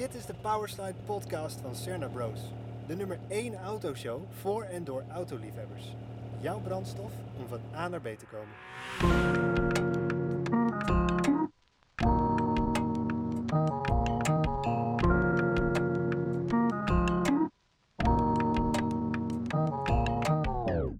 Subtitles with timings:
[0.00, 2.40] Dit is de Powerslide podcast van Cerna Bros.
[2.86, 5.94] De nummer 1 autoshow voor en door autoliefhebbers.
[6.40, 8.54] Jouw brandstof om van A naar B te komen.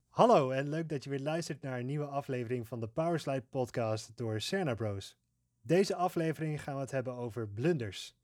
[0.08, 4.16] Hallo en leuk dat je weer luistert naar een nieuwe aflevering van de Powerslide podcast
[4.16, 5.16] door Cerna Bros.
[5.60, 8.19] Deze aflevering gaan we het hebben over blunders.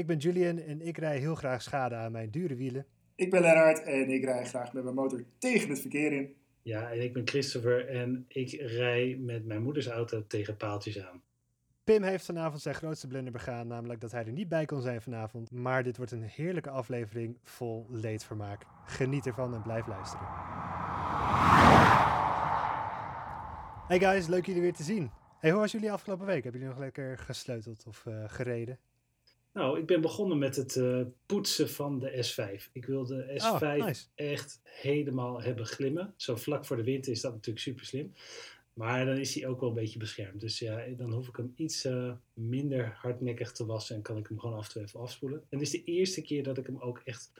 [0.00, 2.86] Ik ben Julian en ik rij heel graag schade aan mijn dure wielen.
[3.14, 6.34] Ik ben Lennart en ik rij graag met mijn motor tegen het verkeer in.
[6.62, 11.22] Ja, en ik ben Christopher en ik rij met mijn moeders auto tegen paaltjes aan.
[11.84, 15.02] Pim heeft vanavond zijn grootste blunder begaan, namelijk dat hij er niet bij kon zijn
[15.02, 15.50] vanavond.
[15.50, 18.62] Maar dit wordt een heerlijke aflevering vol leedvermaak.
[18.84, 20.26] Geniet ervan en blijf luisteren.
[23.86, 25.10] Hey guys, leuk jullie weer te zien.
[25.38, 26.42] Hey, hoe was jullie afgelopen week?
[26.42, 28.78] Hebben jullie nog lekker gesleuteld of uh, gereden?
[29.52, 32.72] Nou, ik ben begonnen met het uh, poetsen van de S5.
[32.72, 34.06] Ik wil de S5 oh, nice.
[34.14, 36.14] echt helemaal hebben glimmen.
[36.16, 38.12] Zo vlak voor de winter is dat natuurlijk super slim.
[38.72, 40.40] Maar dan is hij ook wel een beetje beschermd.
[40.40, 44.26] Dus ja, dan hoef ik hem iets uh, minder hardnekkig te wassen en kan ik
[44.26, 45.38] hem gewoon af en toe even afspoelen.
[45.38, 47.32] En het is de eerste keer dat ik hem ook echt,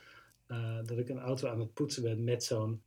[0.84, 2.83] dat ik een auto aan het poetsen ben met zo'n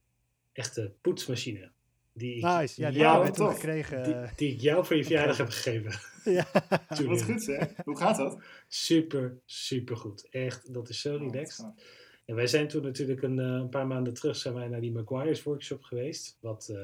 [0.52, 1.72] echte poetsmachine.
[2.14, 4.04] Die ik nice, ja, die jou, hebben we gekregen.
[4.04, 5.92] Die, die, ik jou voor je verjaardag heb gegeven.
[6.24, 6.48] Ja.
[7.06, 7.66] Wat goed hè?
[7.84, 8.38] Hoe gaat dat?
[8.68, 10.28] Super, super goed.
[10.30, 11.66] Echt, dat is zo relaxed.
[11.66, 11.78] Oh,
[12.26, 14.92] en wij zijn toen natuurlijk een, uh, een, paar maanden terug zijn wij naar die
[14.92, 16.38] Maguire's workshop geweest.
[16.40, 16.78] Wat, uh,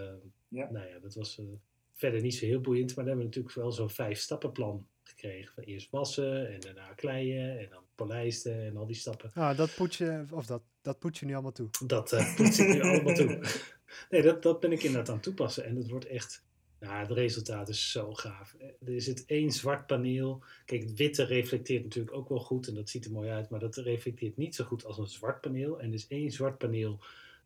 [0.47, 0.69] ja.
[0.71, 1.45] nou ja, dat was uh,
[1.93, 2.95] verder niet zo heel boeiend.
[2.95, 5.53] Maar dan hebben we natuurlijk wel zo'n vijf stappenplan gekregen.
[5.53, 9.31] Van eerst wassen en daarna kleien en dan polijsten en al die stappen.
[9.33, 11.69] Ah, dat poets je, of dat, dat poets je nu allemaal toe?
[11.85, 13.39] Dat uh, poets ik nu allemaal toe.
[14.09, 15.65] Nee, dat, dat ben ik inderdaad aan het toepassen.
[15.65, 16.43] En het wordt echt,
[16.79, 18.55] nou, het resultaat is zo gaaf.
[18.85, 20.43] Er zit één zwart paneel.
[20.65, 23.49] Kijk, het witte reflecteert natuurlijk ook wel goed en dat ziet er mooi uit.
[23.49, 25.79] Maar dat reflecteert niet zo goed als een zwart paneel.
[25.79, 26.99] En er is één zwart paneel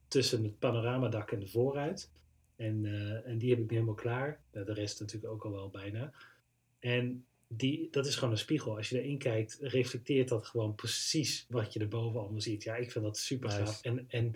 [0.07, 2.09] tussen het panoramadak en de voorruit.
[2.55, 4.41] En, uh, en die heb ik nu helemaal klaar.
[4.51, 6.13] De rest natuurlijk ook al wel bijna.
[6.79, 8.77] En die, dat is gewoon een spiegel.
[8.77, 12.63] Als je erin kijkt, reflecteert dat gewoon precies wat je erboven allemaal ziet.
[12.63, 13.81] Ja, ik vind dat super gaaf.
[13.81, 14.35] En, en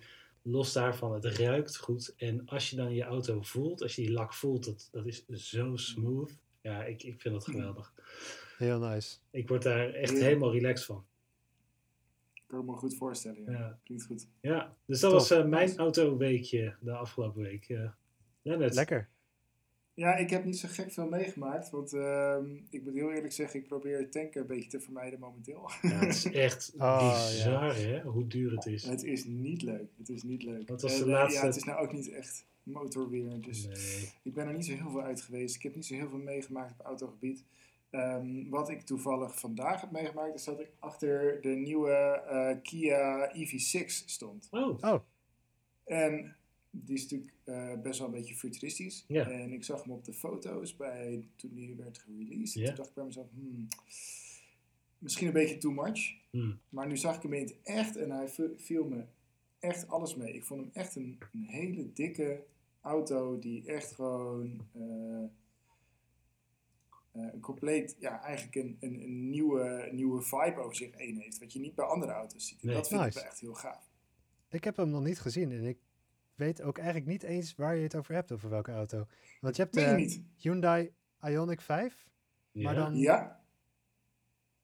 [0.49, 2.13] los daarvan, het ruikt goed.
[2.17, 5.25] En als je dan je auto voelt, als je die lak voelt, dat, dat is
[5.27, 6.37] zo smooth.
[6.61, 7.93] Ja, ik, ik vind dat geweldig.
[8.57, 9.17] Heel nice.
[9.31, 11.05] Ik word daar echt helemaal relaxed van.
[12.33, 13.43] Ik kan me goed voorstellen.
[13.45, 13.51] Ja.
[13.51, 13.79] ja.
[13.83, 14.27] Klinkt goed.
[14.41, 15.19] Ja, dus dat Top.
[15.19, 17.69] was uh, mijn autoweekje de afgelopen week.
[17.69, 17.91] Uh,
[18.43, 19.09] Lekker.
[19.97, 21.69] Ja, ik heb niet zo gek veel meegemaakt.
[21.69, 22.37] Want uh,
[22.69, 25.69] ik moet heel eerlijk zeggen, ik probeer het tanken een beetje te vermijden momenteel.
[25.81, 27.87] Ja, het is echt oh, bizar, ja.
[27.87, 28.01] hè?
[28.01, 28.83] Hoe duur het is.
[28.83, 29.89] Het is niet leuk.
[29.97, 30.69] Het is niet leuk.
[30.69, 31.39] Wat was de laatste...
[31.39, 33.41] Ja, het is nou ook niet echt motorweer.
[33.41, 34.13] Dus nee.
[34.23, 35.55] ik ben er niet zo heel veel uit geweest.
[35.55, 37.43] Ik heb niet zo heel veel meegemaakt op autogebied.
[37.91, 43.33] Um, wat ik toevallig vandaag heb meegemaakt, is dat ik achter de nieuwe uh, Kia
[43.35, 44.47] EV6 stond.
[44.51, 44.83] Oh.
[44.83, 44.99] oh.
[45.85, 46.35] En
[46.69, 49.05] die is natuurlijk uh, best wel een beetje futuristisch.
[49.07, 52.53] En ik zag hem op de foto's bij, toen die werd gereleased.
[52.61, 52.65] Ja.
[52.67, 53.67] Toen dacht ik bij mezelf, hmm,
[54.97, 56.15] misschien een beetje too much.
[56.29, 56.59] Hmm.
[56.69, 59.03] Maar nu zag ik hem in het echt en hij viel me
[59.59, 60.33] echt alles mee.
[60.33, 62.43] Ik vond hem echt een, een hele dikke
[62.81, 64.83] auto die echt gewoon uh,
[67.15, 71.39] uh, een compleet, ja, eigenlijk een, een, een, nieuwe, nieuwe vibe over zich heen heeft.
[71.39, 72.61] Wat je niet bij andere auto's ziet.
[72.61, 72.75] En Nee.
[72.75, 73.19] dat vind Nice.
[73.19, 73.89] ik echt heel gaaf.
[74.49, 75.77] Ik heb hem nog niet gezien en ik
[76.37, 79.05] weet ook eigenlijk niet eens waar je het over hebt, over welke auto.
[79.41, 80.21] Want je hebt de niet?
[80.37, 80.91] Hyundai
[81.29, 82.05] Ioniq 5,
[82.51, 82.79] maar Ja.
[82.83, 82.95] dan...
[82.95, 83.39] Ja,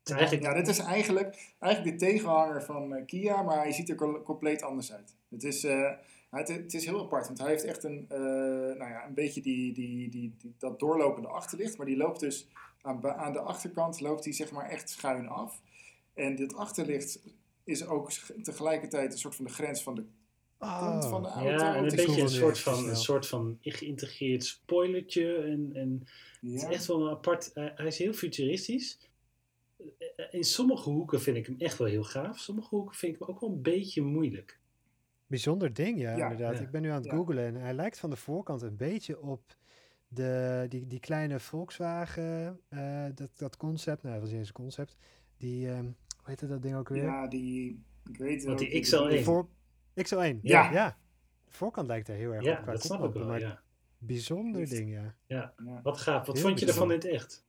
[0.03, 3.95] eigenlijk, Ja, dit is eigenlijk, eigenlijk de tegenhanger van eh, Kia, maar hij ziet er
[3.95, 5.15] co- compleet anders uit.
[5.29, 5.91] Het is, eh,
[6.29, 9.41] het, het is heel apart, want hij heeft echt een, eh, nou ja, een beetje
[9.41, 12.47] die, die, die, die- dat doorlopende achterlicht, maar die loopt dus
[12.81, 15.61] aan, aan de achterkant loopt hij zeg maar echt schuin af.
[16.13, 17.19] En dit achterlicht
[17.63, 20.05] is ook tegelijkertijd een soort van de grens van de
[20.65, 21.49] van de Oh, auto.
[21.49, 25.35] ja, en Het een beetje een soort van, een soort van geïntegreerd spoilertje.
[25.35, 26.03] En, en
[26.41, 27.51] het is echt wel een apart.
[27.53, 28.99] hij- hij is heel futuristisch.
[29.97, 32.39] Eh, In sommige hoeken vind ik hem echt wel heel gaaf.
[32.39, 34.59] Sommige hoeken vind ik hem ook wel een beetje moeilijk.
[35.27, 36.23] Bijzonder ding, ja, Ja.
[36.31, 36.57] inderdaad.
[36.57, 36.63] Ja.
[36.63, 37.11] Ik ben nu aan het Ja.
[37.15, 39.55] googlen en hij lijkt van de voorkant een beetje op
[40.07, 44.97] de, die, die kleine Volkswagen, eh, dat, dat concept, nou dat was eens een concept,
[45.37, 45.93] die, ehm, hoe
[46.23, 47.03] heette dat ding ook weer?
[47.03, 49.23] ja, die, ik weet Want die welke XL1.
[49.93, 50.09] Bedoelt.
[50.09, 50.71] Voor, XL1, Ja.
[50.71, 50.97] ja.
[51.45, 53.39] De voorkant lijkt er heel erg Ja, op qua dat snap ik koploper, wel.
[53.39, 53.61] maar Ja.
[53.97, 55.15] bijzonder ding, ja.
[55.27, 55.53] Ja.
[55.65, 55.79] Ja.
[55.83, 56.25] Wat gaaf.
[56.25, 57.45] Wat Heel vond je ervan in het echt?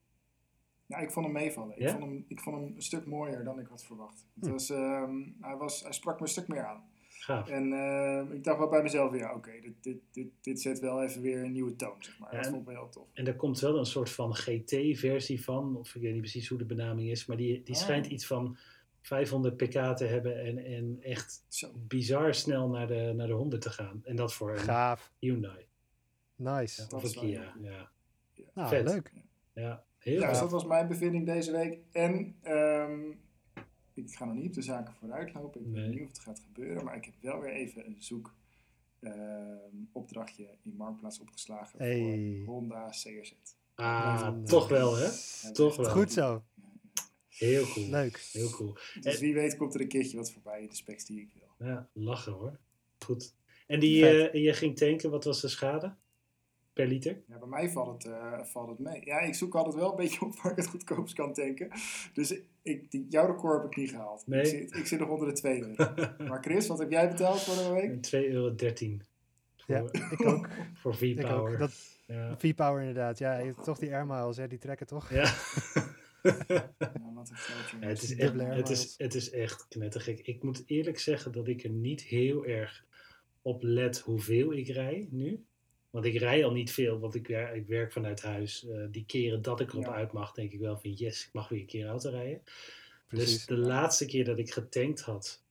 [0.86, 1.74] Ja, ik vond hem meevallen.
[1.78, 1.84] Ja?
[1.84, 4.26] Ik, vond hem, ik vond hem een stuk mooier dan ik had verwacht.
[4.34, 4.52] Het Hm.
[4.52, 6.82] was, ehm, hij, was, hij sprak me een stuk meer aan.
[7.18, 7.48] Gaaf.
[7.48, 11.02] En ehm, ik dacht wel bij mezelf, ja oké, dit, dit, dit, dit zet wel
[11.02, 12.30] even weer een nieuwe toon, zeg maar.
[12.30, 13.06] Ja, dat en- vond ik wel heel tof.
[13.12, 16.58] En er komt wel een soort van GT-versie van, of ik weet niet precies hoe
[16.58, 17.80] de benaming is, maar die, die Oh.
[17.80, 18.56] schijnt iets van
[19.04, 21.70] 500 pk te hebben en, en echt Zo.
[21.74, 24.00] bizar snel naar de, naar de 100 te gaan.
[24.04, 25.12] En dat voor een Gaaf.
[25.18, 25.66] Hyundai.
[26.36, 26.82] Nice.
[26.82, 27.52] Ja, Dat of een Kia.
[27.60, 27.90] heel Ja,
[28.54, 28.88] Nou, vet.
[28.88, 29.12] leuk.
[29.52, 31.78] ja heel Ja, dus dat was mijn bevinding deze week.
[31.92, 33.00] En ehm,
[33.94, 35.60] ik ga nog niet op de zaken vooruitlopen.
[35.60, 36.84] Ik weet niet of het gaat gebeuren.
[36.84, 38.34] Maar ik heb wel weer even een zoek
[39.00, 41.98] ehm, opdrachtje in Marktplaats opgeslagen Hey.
[41.98, 43.32] voor een Honda CRZ.
[43.74, 45.08] Ah, toch wel hè?
[45.52, 45.90] Toch wel.
[45.90, 46.44] Goed zo.
[47.44, 47.88] Heel cool.
[47.88, 48.28] Leuk.
[48.32, 48.76] Heel cool.
[49.00, 51.68] Dus wie weet komt er een keertje wat voorbij in de specs die ik wil.
[51.68, 52.58] Ja, lachen hoor.
[52.98, 53.34] Goed.
[53.66, 54.30] En die, Vet.
[54.32, 55.94] eh, je ging tanken, wat was de schade?
[56.72, 57.22] Per liter?
[57.28, 59.00] Ja, bij mij valt het, eh, valt het mee.
[59.04, 61.70] Ja, ik zoek altijd wel een beetje op waar ik het goedkoopst kan tanken.
[62.12, 64.26] Dus ik, die, jouw record heb ik niet gehaald.
[64.26, 64.40] Nee.
[64.40, 65.94] Ik, zit, ik zit nog onder de 2 euro.
[66.28, 68.06] maar Chris, wat heb jij betaald vorige week?
[68.06, 68.54] 2,13 euro.
[69.66, 70.48] Ja, Voor, ik ook.
[70.80, 71.52] voor Ik V-Power.
[71.52, 71.58] ook.
[71.58, 71.72] Dat
[72.06, 72.38] Ja.
[72.38, 73.18] V-Power inderdaad.
[73.18, 74.46] Ja, je hebt toch die air miles, hè?
[74.48, 75.10] Die trekken toch?
[75.10, 75.34] Ja.
[76.24, 77.76] Ja, wat een grootje.
[77.80, 80.20] Ja, het, is echt, het, is, het is echt knettergek.
[80.20, 82.84] Ik moet eerlijk zeggen dat ik er niet heel erg
[83.42, 85.44] op let hoeveel ik rij nu.
[85.90, 88.66] Want ik rij al niet veel, want ik, ik werk vanuit huis.
[88.68, 89.92] Eh, die keren dat ik erop Ja.
[89.92, 92.42] uit mag, denk ik wel van yes, ik mag weer een keer auto rijden.
[93.06, 93.32] Precies.
[93.32, 95.42] Dus de laatste keer dat ik getankt had,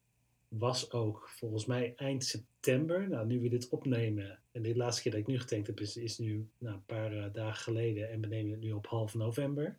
[0.47, 3.09] was ook volgens mij eind september.
[3.09, 5.97] Nou, nu we dit opnemen, en de laatste keer dat ik nu getankt heb, is,
[5.97, 8.09] is nu nou, een paar eh, dagen geleden.
[8.09, 9.77] En we nemen het nu op half november.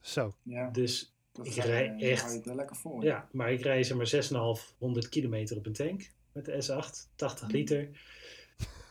[0.00, 0.34] Zo.
[0.42, 3.02] Ja, Dus dat ik ga je- rij echt- lekker vol.
[3.02, 7.48] ja, maar ik rij zeg maar 6,500 kilometer op een tank met de S8, 80
[7.50, 7.88] liter.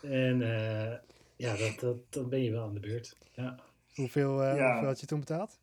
[0.02, 0.98] En eh,
[1.36, 3.18] ja, dat, dat, dan ben je wel aan de beurt.
[3.34, 3.60] Ja,
[3.94, 4.70] Hoeveel, eh, Ja.
[4.72, 5.60] hoeveel had je toen betaald?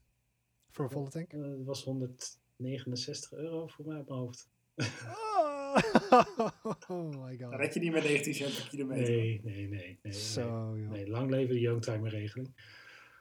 [0.71, 1.33] Voor een volle tank?
[1.33, 4.49] Eh, het was 169 euro voor mij op mijn hoofd.
[4.77, 5.77] Oh,
[6.89, 7.61] oh my Dan god.
[7.61, 9.11] red je niet met 19 cent per kilometer.
[9.15, 9.69] Nee, nee, nee.
[9.69, 10.13] nee, nee.
[10.13, 10.41] Zo,
[10.79, 10.91] joh.
[10.91, 12.55] Nee, lang leven de Youngtimer regeling.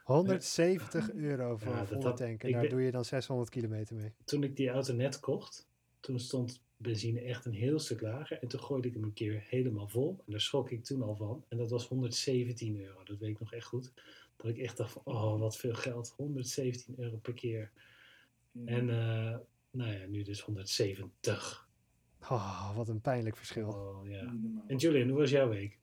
[0.04, 2.42] 170 euro voor Ja, een dat volle had- tank.
[2.42, 4.12] En ik daar ben- doe je dan 600 kilometer mee.
[4.24, 5.68] Toen ik die auto net kocht,
[6.00, 8.38] toen stond benzine echt een heel stuk lager.
[8.38, 10.22] En toen gooide ik hem een keer helemaal vol.
[10.26, 11.44] En daar schrok ik toen al van.
[11.48, 13.02] En dat was 117 euro.
[13.04, 13.92] Dat weet ik nog echt goed.
[14.36, 16.14] Dat ik echt dacht van, oh, wat veel geld.
[16.16, 17.70] 117 euro per keer.
[18.64, 19.38] En eh,
[19.70, 21.68] nou ja, nu dus 170.
[22.30, 23.68] Oh, wat een pijnlijk verschil.
[23.68, 24.34] Oh, ja.
[24.66, 25.78] En Julian, hoe was jouw week?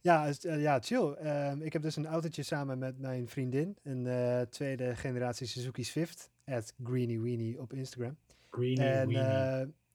[0.00, 1.12] Ja, eh, ja chill.
[1.12, 3.76] Ehm, ik heb dus een autootje samen met mijn vriendin.
[3.82, 6.30] Een eh, tweede generatie Suzuki Swift.
[6.44, 8.16] At Greeny Weenie op Instagram.
[8.50, 9.24] Greenie en weenie.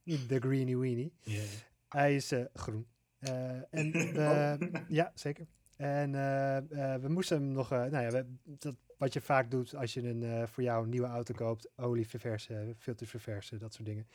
[0.04, 1.14] eh, de Greeny Weenie.
[1.90, 2.88] Hij is groen.
[3.70, 4.58] En we,
[4.88, 5.48] ja, zeker.
[5.76, 6.12] En
[7.02, 10.48] we moesten hem nog, nou ja, we, dat, wat je vaak doet als je een,
[10.48, 14.08] voor jou een nieuwe auto koopt, olie verversen, filters verversen, dat soort dingen.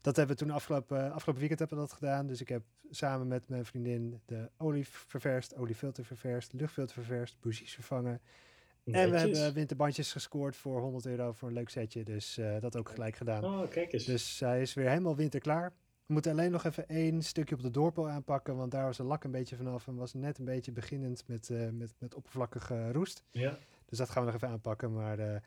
[0.00, 2.26] Dat hebben we toen afgelopen, afgelopen weekend hebben we dat gedaan.
[2.26, 7.74] Dus ik heb samen met mijn vriendin de olie ververst, oliefilter ververst, luchtfilter ververst, bougies
[7.74, 8.20] vervangen.
[8.84, 12.04] En we hebben winterbandjes gescoord voor 100 euro voor een leuk setje.
[12.04, 13.44] Dus eh, dat ook gelijk gedaan.
[13.44, 14.04] Oh, kijk eens.
[14.04, 15.72] Dus hij is weer helemaal winterklaar.
[16.06, 19.02] We moeten alleen nog even één stukje op de doorpel aanpakken, want daar was de
[19.02, 22.92] lak een beetje vanaf en was net een beetje beginnend met, eh, met, met oppervlakkige
[22.92, 23.24] roest.
[23.30, 25.40] ja, Dus dat gaan we nog even aanpakken, maar eh,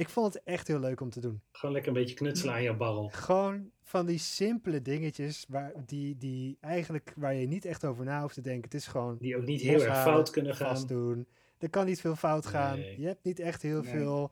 [0.00, 1.40] ik vond het echt heel leuk om te doen.
[1.52, 3.08] gewoon lekker een beetje knutselen aan jouw barrel.
[3.08, 8.20] Gewoon van die simpele dingetjes waar, die, die eigenlijk, waar je niet echt over na
[8.20, 8.64] hoeft te denken.
[8.64, 10.86] Het is gewoon Die ook niet heel erg fout kunnen gaan.
[10.86, 11.26] doen.
[11.58, 12.78] Er kan niet veel fout gaan.
[12.78, 13.00] Nee.
[13.00, 13.90] Je hebt niet echt heel Nee.
[13.92, 14.30] veel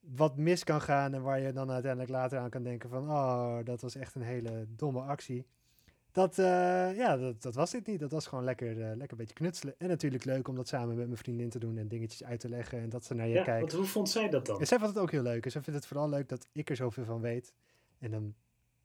[0.00, 3.58] wat mis kan gaan en waar je dan uiteindelijk later aan kan denken van, oh,
[3.64, 5.46] dat was echt een hele domme actie.
[6.18, 8.00] Dat, eh, ja, dat, dat was dit niet.
[8.00, 9.74] Dat was gewoon lekker, eh, lekker een beetje knutselen.
[9.78, 12.48] En natuurlijk leuk om dat samen met mijn vriendin te doen en dingetjes uit te
[12.48, 13.60] leggen en dat ze naar je Ja, kijkt.
[13.60, 14.60] want hoe vond zij dat dan?
[14.60, 15.44] En zij vond het ook heel leuk.
[15.44, 17.54] En zij vindt het vooral leuk dat ik er zoveel van weet.
[17.98, 18.34] En dan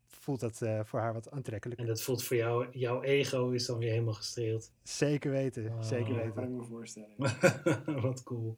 [0.07, 1.79] voelt dat eh, voor haar wat aantrekkelijk.
[1.79, 4.71] En dat voelt voor jou, jouw ego is dan weer helemaal gestreeld.
[4.83, 5.81] Zeker weten, Oh.
[5.81, 6.55] zeker Dat kan ik weten.
[6.55, 7.15] me voorstellen.
[8.01, 8.57] Wat cool.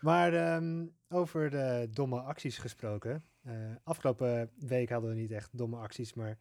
[0.00, 3.24] Maar ehm, over de domme acties gesproken.
[3.42, 6.38] eh, afgelopen week hadden we niet echt domme acties, maar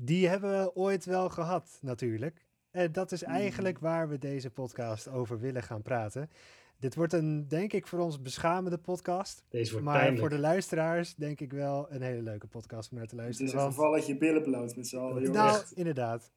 [0.00, 2.46] die hebben we ooit wel gehad natuurlijk.
[2.70, 6.30] En dat is eigenlijk waar we deze podcast over willen gaan praten.
[6.78, 9.44] Dit wordt een, denk ik, voor ons beschamende podcast.
[9.48, 10.20] Deze wordt maar pijnlijk.
[10.20, 13.52] voor de luisteraars denk ik wel een hele leuke podcast om naar te Het luisteren.
[13.52, 15.30] is een geval dat je billen bloot met z'n allen, jongens.
[15.36, 15.72] nou, echt.
[15.72, 16.30] inderdaad.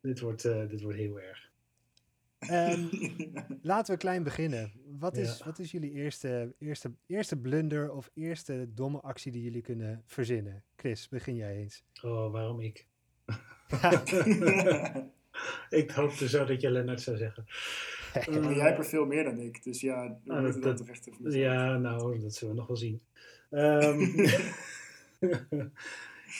[0.00, 1.50] Dit, wordt, eh, dit wordt heel erg.
[2.38, 2.86] Ehm,
[3.62, 4.72] laten we klein beginnen.
[4.98, 5.44] Wat is, Ja.
[5.44, 10.62] wat is jullie eerste, eerste, eerste blunder of eerste domme actie die jullie kunnen verzinnen?
[10.76, 11.84] Chris, begin jij eens.
[12.02, 12.86] Oh, waarom ik?
[15.80, 17.46] ik hoopte zo dat je Lennart zou zeggen.
[18.42, 20.76] maar jij hebt er veel meer dan ik, dus ja, we Ah, moeten dat- dat
[20.86, 23.00] toch echt even met z'n Ja, nou, dat zullen we nog wel zien.
[23.50, 24.26] Ehm,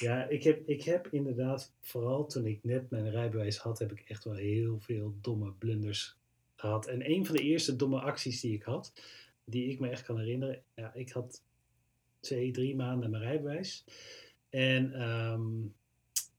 [0.01, 4.05] ja, ik heb, ik heb inderdaad, vooral toen ik net mijn rijbewijs had, heb ik
[4.09, 6.17] echt wel heel veel domme blunders
[6.55, 6.87] gehad.
[6.87, 8.93] En een van de eerste domme acties die ik had,
[9.45, 11.43] die ik me echt kan herinneren, ja, ik had
[12.21, 13.85] twee, drie maanden mijn rijbewijs.
[14.51, 15.51] En ehm,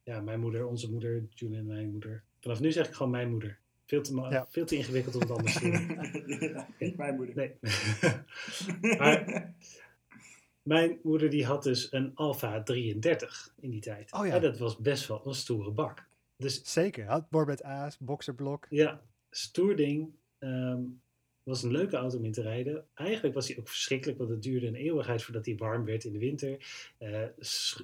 [0.08, 2.24] ja, mijn moeder, onze moeder, Julie en mijn moeder.
[2.40, 3.58] Vanaf nu zeg ik gewoon mijn moeder.
[3.86, 4.46] Veel te, Ja.
[4.50, 6.40] veel te ingewikkeld om het anders te doen.
[6.50, 7.36] Ja, niet mijn moeder.
[7.36, 7.56] Nee.
[8.98, 9.54] maar
[10.62, 14.14] mijn moeder die had dus een Alfa 33 in die tijd.
[14.14, 14.34] Oh ja.
[14.34, 16.06] En dat was best wel een stoere bak.
[16.38, 17.06] Dus Zeker.
[17.06, 18.66] Had Borbet A's, boxerblok.
[18.70, 20.10] ja, stoer ding.
[20.40, 20.82] Ehm,
[21.44, 22.86] was een leuke auto om in te rijden.
[22.94, 26.14] Eigenlijk was hij ook verschrikkelijk, want het duurde een eeuwigheid voordat hij warm werd in
[26.14, 26.58] de winter.
[26.98, 27.22] Eh,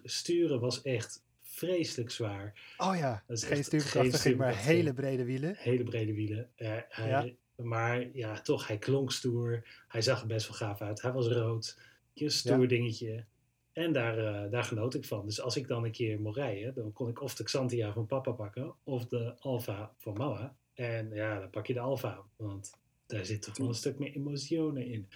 [0.03, 1.24] sturen was echt
[1.54, 2.74] vreselijk zwaar.
[2.78, 5.56] Oh ja, Dat is geen echt stuurbekrachtiging, maar hele brede wielen.
[5.58, 6.50] Hele brede wielen.
[6.56, 9.64] Eh, hij, Maar ja, toch, hij klonk stoer.
[9.88, 11.02] Hij zag er best wel gaaf uit.
[11.02, 11.78] Hij was rood.
[12.14, 12.68] Een stoer Ja.
[12.68, 13.26] dingetje.
[13.74, 15.26] En daar, eh, daar genoot ik van.
[15.26, 18.06] Dus als ik dan een keer mocht rijden, dan kon ik of de Xantia van
[18.06, 20.56] papa pakken, of de Alfa van mama.
[20.74, 22.74] En ja, dan pak je de Alfa, want
[23.06, 25.08] daar zit toch wel een stuk meer emotionen in.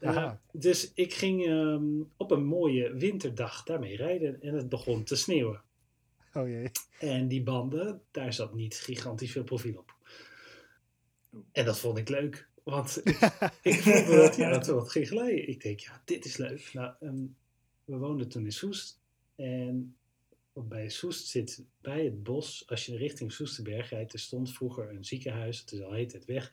[0.00, 1.84] Eh, dus ik ging ehm,
[2.16, 5.62] op een mooie winterdag daarmee rijden en het begon te sneeuwen.
[6.32, 6.70] Oh jee.
[7.00, 9.96] En die banden, daar zat niet gigantisch veel profiel op.
[11.52, 12.48] En dat vond ik leuk.
[12.62, 13.02] Want
[13.62, 15.48] ik voelde dat ja, dat wat ging glijden.
[15.48, 16.70] Ik denk, ja, dit is leuk.
[16.72, 17.24] Nou, ehm,
[17.84, 19.00] we woonden toen in Soest.
[19.36, 19.96] En
[20.52, 25.04] bij Soest zit bij het bos, als je richting Soesterberg rijdt, er stond vroeger een
[25.04, 25.60] ziekenhuis.
[25.60, 26.52] Het is al heet het weg.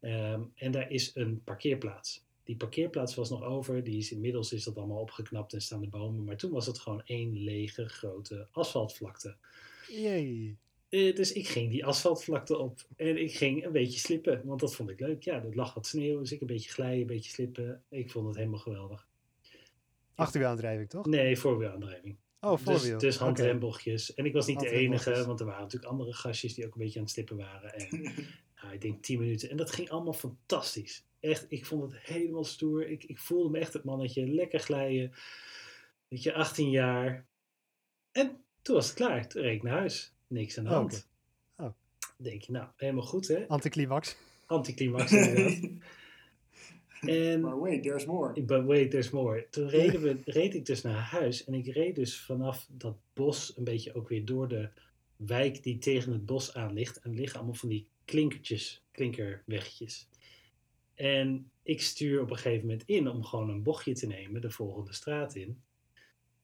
[0.00, 2.26] Ehm, en daar is een parkeerplaats.
[2.48, 3.84] Die parkeerplaats was nog over.
[3.84, 6.24] Die is, inmiddels is dat allemaal opgeknapt en staan de bomen.
[6.24, 9.36] Maar toen was het gewoon één lege grote asfaltvlakte.
[9.88, 10.56] Jee.
[10.88, 14.74] Eh, dus ik ging die asfaltvlakte op en ik ging een beetje slippen, want dat
[14.74, 15.22] vond ik leuk.
[15.22, 17.82] Ja, er lag wat sneeuw, dus ik een beetje glijden, een beetje slippen.
[17.88, 19.06] Ik vond het helemaal geweldig.
[20.14, 21.06] Achterwielaandrijving, toch?
[21.06, 22.16] Nee, voorwielaandrijving.
[22.40, 22.92] Oh, voorwiel.
[22.92, 24.14] Dus, dus handrembochtjes.
[24.14, 26.80] En ik was niet de enige, want er waren natuurlijk andere gastjes die ook een
[26.80, 27.74] beetje aan het slippen waren.
[27.74, 27.88] En
[28.62, 29.50] nou, ik denk 10 minuten.
[29.50, 31.06] En dat ging allemaal fantastisch.
[31.20, 32.88] Echt, ik vond het helemaal stoer.
[32.88, 34.26] Ik, ik voelde me echt het mannetje.
[34.26, 35.12] Lekker glijden.
[36.08, 37.26] Weet je, 18 jaar.
[38.12, 39.28] En toen was het klaar.
[39.28, 40.12] Toen reed ik naar huis.
[40.26, 41.08] Niks aan de Oh, hand.
[41.56, 41.68] oké.
[41.68, 41.74] Oh.
[42.16, 43.48] Denk je, nou, helemaal goed hè.
[43.48, 44.16] Anticlimax.
[44.46, 45.70] Anticlimax inderdaad.
[47.00, 48.42] en Maar wait, there's more.
[48.42, 49.46] But wait, there's more.
[49.50, 51.44] Toen reden we, reed ik dus naar huis.
[51.44, 54.68] En ik reed dus vanaf dat bos een beetje ook weer door de
[55.16, 57.00] wijk die tegen het bos aan ligt.
[57.00, 60.08] En er liggen allemaal van die klinkertjes, klinkerweggetjes.
[60.98, 64.50] En ik stuur op een gegeven moment in om gewoon een bochtje te nemen, de
[64.50, 65.62] volgende straat in.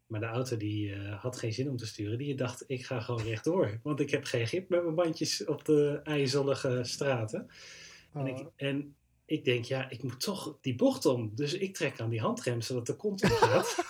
[0.07, 2.19] Maar de auto die eh, had geen zin om te sturen.
[2.19, 3.81] Die dacht, ik ga gewoon rechtdoor.
[3.83, 7.51] Want ik heb geen grip met mijn bandjes op de ijzerige straten.
[8.13, 8.47] En, ik, Oh.
[8.57, 11.35] en ik denk, ja, ik moet toch die bocht om.
[11.35, 13.85] Dus ik trek aan die handrem zodat de kont omgaat.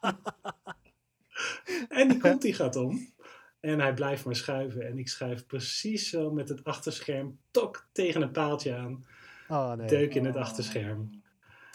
[1.88, 3.12] en die kont die gaat om.
[3.60, 4.86] En hij blijft maar schuiven.
[4.86, 9.04] En ik schuif precies zo met het achterscherm tok tegen een paaltje aan.
[9.48, 9.86] Oh nee.
[9.86, 11.22] Deuk in het achterscherm.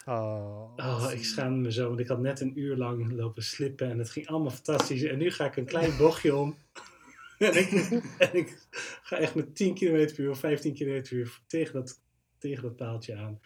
[0.06, 0.72] Oh.
[0.76, 3.98] Oh, ik schaamde me zo, want ik had net een uur lang lopen slippen en
[3.98, 5.02] het ging allemaal fantastisch.
[5.02, 6.56] En nu ga ik een klein bochtje om.
[7.38, 7.70] en, ik,
[8.18, 8.66] en ik
[9.02, 12.00] ga echt met 10 km per uur of 15 km per uur tegen dat,
[12.38, 13.40] tegen dat paaltje aan.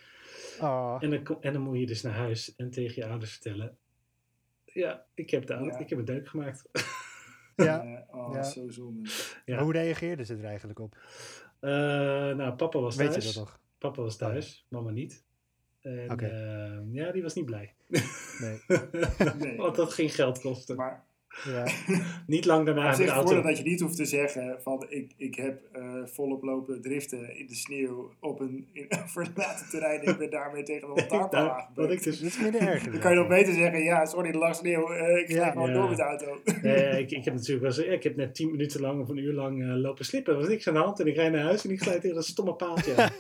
[0.61, 0.97] Oh.
[1.01, 3.77] En dan, kom- en dan moet je dus naar huis en tegen je ouders vertellen.
[4.65, 5.79] Ja, ik heb, de Ja.
[5.79, 6.63] ik heb een deuk gemaakt.
[7.57, 7.83] Ja.
[7.85, 8.43] Eh, oh, Ja.
[8.43, 9.09] zo zonde.
[9.45, 9.63] Ja.
[9.63, 10.97] Hoe reageerden ze er eigenlijk op?
[11.61, 13.25] Eh, nou, papa was Weet thuis.
[13.29, 13.61] je dat nog?
[13.79, 15.25] Papa was thuis, mama niet.
[15.81, 16.27] En Oké.
[16.27, 17.75] eh, ja, die was niet blij.
[18.41, 18.61] Nee.
[19.39, 19.57] Nee.
[19.57, 20.77] Want dat ging geld kosten.
[20.77, 21.07] Maar
[21.45, 21.65] Ja.
[22.27, 23.27] Niet lang daarna zich de auto...
[23.27, 27.37] voordeel dat je niet hoeft te zeggen van ik, ik heb eh, volop lopen driften
[27.37, 32.03] in de sneeuw op een in, verlaten terrein ik ben daarmee tegen een lantaarnpaal ik
[32.03, 32.83] dus Dat is minder erg.
[32.83, 35.45] Dan kan je nog beter zeggen, ja, sorry, er lag sneeuw, eh, ik Ja.
[35.45, 35.75] ga gewoon Ja.
[35.75, 36.39] door met de auto.
[36.63, 39.17] Nee, ik, ik heb natuurlijk wel eens, ik heb net tien minuten lang of een
[39.17, 40.33] uur lang eh, lopen slippen.
[40.33, 42.17] Er was niks aan de hand en ik rijd naar huis en ik glijd tegen
[42.17, 42.95] dat stomme paaltje.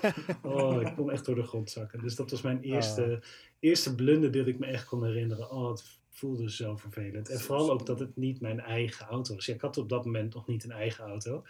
[0.42, 2.00] Oh, ik kon echt door de grond zakken.
[2.00, 3.22] Dus dat was mijn eerste,
[3.60, 5.50] eerste blunder die ik me echt kon herinneren.
[5.50, 7.28] Oh, het voelde zo vervelend.
[7.28, 9.46] En vooral ook dat het niet mijn eigen auto was.
[9.46, 11.44] Ja, ik had op dat moment nog niet een eigen auto.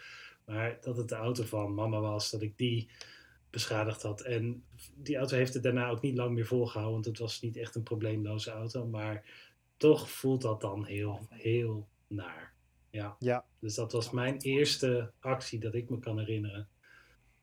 [0.45, 2.89] Maar dat het de auto van mama was, dat ik die
[3.49, 4.21] beschadigd had.
[4.21, 4.63] En
[4.95, 6.93] die auto heeft het daarna ook niet lang meer volgehouden.
[6.93, 8.87] Want het was niet echt een probleemloze auto.
[8.87, 9.25] Maar
[9.77, 12.53] toch voelt dat dan heel, heel naar.
[12.89, 13.15] Ja.
[13.19, 13.45] Ja.
[13.59, 16.67] Dus dat was mijn eerste actie dat ik me kan herinneren.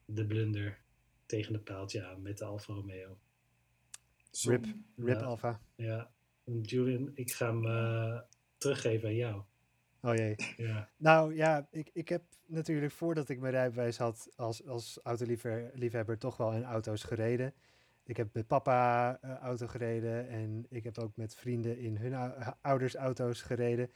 [0.05, 0.79] De blunder
[1.25, 3.17] tegen de paaltje aan met de Alfa Romeo.
[4.43, 4.65] Rip.
[4.95, 5.25] Rip Ja.
[5.25, 5.61] Alpha.
[5.75, 6.11] Ja,
[6.47, 8.19] en Julian, ik ga hem eh,
[8.57, 9.41] teruggeven aan jou.
[10.01, 10.35] Oh jee.
[10.57, 10.89] Ja.
[10.97, 16.37] Nou ja, ik, ik heb natuurlijk voordat ik mijn rijbewijs had als, als autoliefhebber toch
[16.37, 17.53] wel in auto's gereden.
[18.03, 22.13] Ik heb met papa eh, auto gereden en ik heb ook met vrienden in hun
[22.13, 23.91] ou- ouders auto's gereden.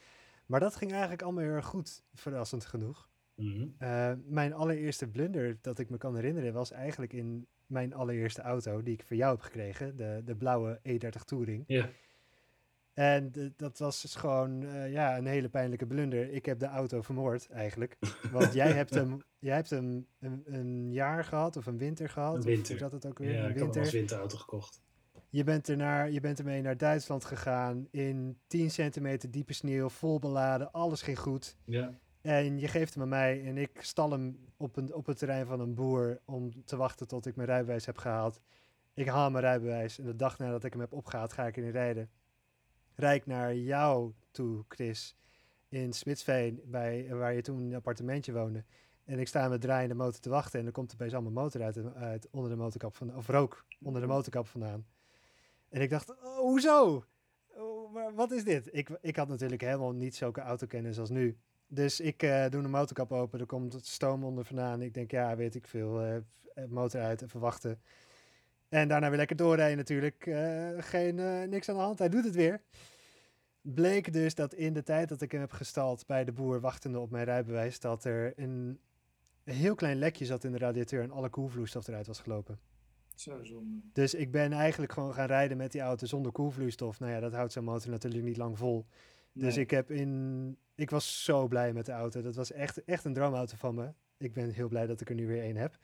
[0.46, 3.10] Maar dat ging eigenlijk allemaal heel erg goed, verrassend genoeg.
[3.36, 3.68] Mhm.
[3.78, 8.84] Eh, mijn allereerste blunder dat ik me kan herinneren was eigenlijk in mijn allereerste auto
[8.84, 11.64] die ik voor jou heb gekregen, de, de blauwe E30 Touring.
[11.68, 11.90] Ja.
[12.94, 16.32] En dat was dus gewoon eh, ja, een hele pijnlijke blunder.
[16.32, 17.98] Ik heb de auto vermoord eigenlijk.
[18.32, 22.34] Want jij hebt hem, jij hebt hem een, een jaar gehad of een winter gehad.
[22.34, 22.70] Een of winter.
[22.70, 23.34] hoe zat het ook weer?
[23.34, 23.82] Ja, een ik winter.
[23.82, 24.82] als winterauto gekocht.
[25.30, 29.90] Je bent, er naar, je bent ermee naar Duitsland gegaan in 10 centimeter diepe sneeuw,
[29.90, 31.58] vol beladen, alles ging goed.
[31.66, 35.18] Ja, En je geeft hem aan mij en ik stal hem op, een, op het
[35.18, 38.42] terrein van een boer om te wachten tot ik mijn rijbewijs heb gehaald.
[38.94, 41.72] Ik haal mijn rijbewijs en de dag nadat ik hem heb opgehaald ga ik erin
[41.72, 42.10] rijden.
[43.02, 45.16] Rijd ik naar jou toe, Chris,
[45.70, 48.64] in Smitsveen, bij, waar je toen een appartementje woonde.
[49.06, 51.94] En ik sta met draaiende motor te wachten en er komt opeens allemaal motor uit,
[51.96, 54.86] uit onder de motorkap van, of rook onder de motorkap vandaan.
[55.70, 57.04] En ik dacht, oh, hoezo?
[57.56, 58.70] Oh, wat is dit?
[58.72, 61.38] Ik, ik had natuurlijk helemaal niet zulke autokennis als nu.
[61.68, 64.82] Dus ik eh, doe de motorkap open, er komt stoom onder vandaan.
[64.82, 67.82] Ik denk, ja, weet ik veel, eh, f- motor uit, even wachten.
[68.70, 70.26] En daarna weer lekker doorrijden natuurlijk.
[70.26, 72.62] Eh, geen, eh, niks aan de hand, hij doet het weer.
[73.62, 77.00] Bleek dus dat in de tijd dat ik hem heb gestald bij de boer, wachtende
[77.00, 78.80] op mijn rijbewijs, dat er een
[79.44, 82.60] heel klein lekje zat in de radiateur en alle koelvloeistof eruit was gelopen.
[83.16, 83.82] Zo zonde.
[83.94, 87.00] Dus ik ben eigenlijk gewoon gaan rijden met die auto zonder koelvloeistof.
[87.00, 88.86] Nou ja, dat houdt zo'n motor natuurlijk niet lang vol.
[89.34, 90.58] Dus ik heb in.
[90.76, 92.22] Ik was zo blij met de auto.
[92.22, 93.94] Dat was echt, echt een droomauto van me.
[94.18, 95.78] Ik ben heel blij dat ik er nu weer één heb.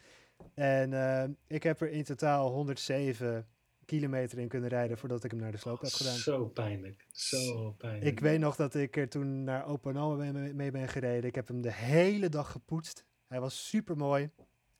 [0.53, 3.47] En eh, ik heb er in totaal 107
[3.87, 6.15] kilometer in kunnen rijden voordat ik hem naar de sloop heb gedaan.
[6.15, 7.05] Zo pijnlijk.
[7.11, 8.05] Zo pijnlijk.
[8.05, 11.29] Ik weet nog dat ik er toen naar Oma mee, ben gereden.
[11.29, 13.05] Ik heb hem de hele dag gepoetst.
[13.27, 14.29] Hij was super mooi.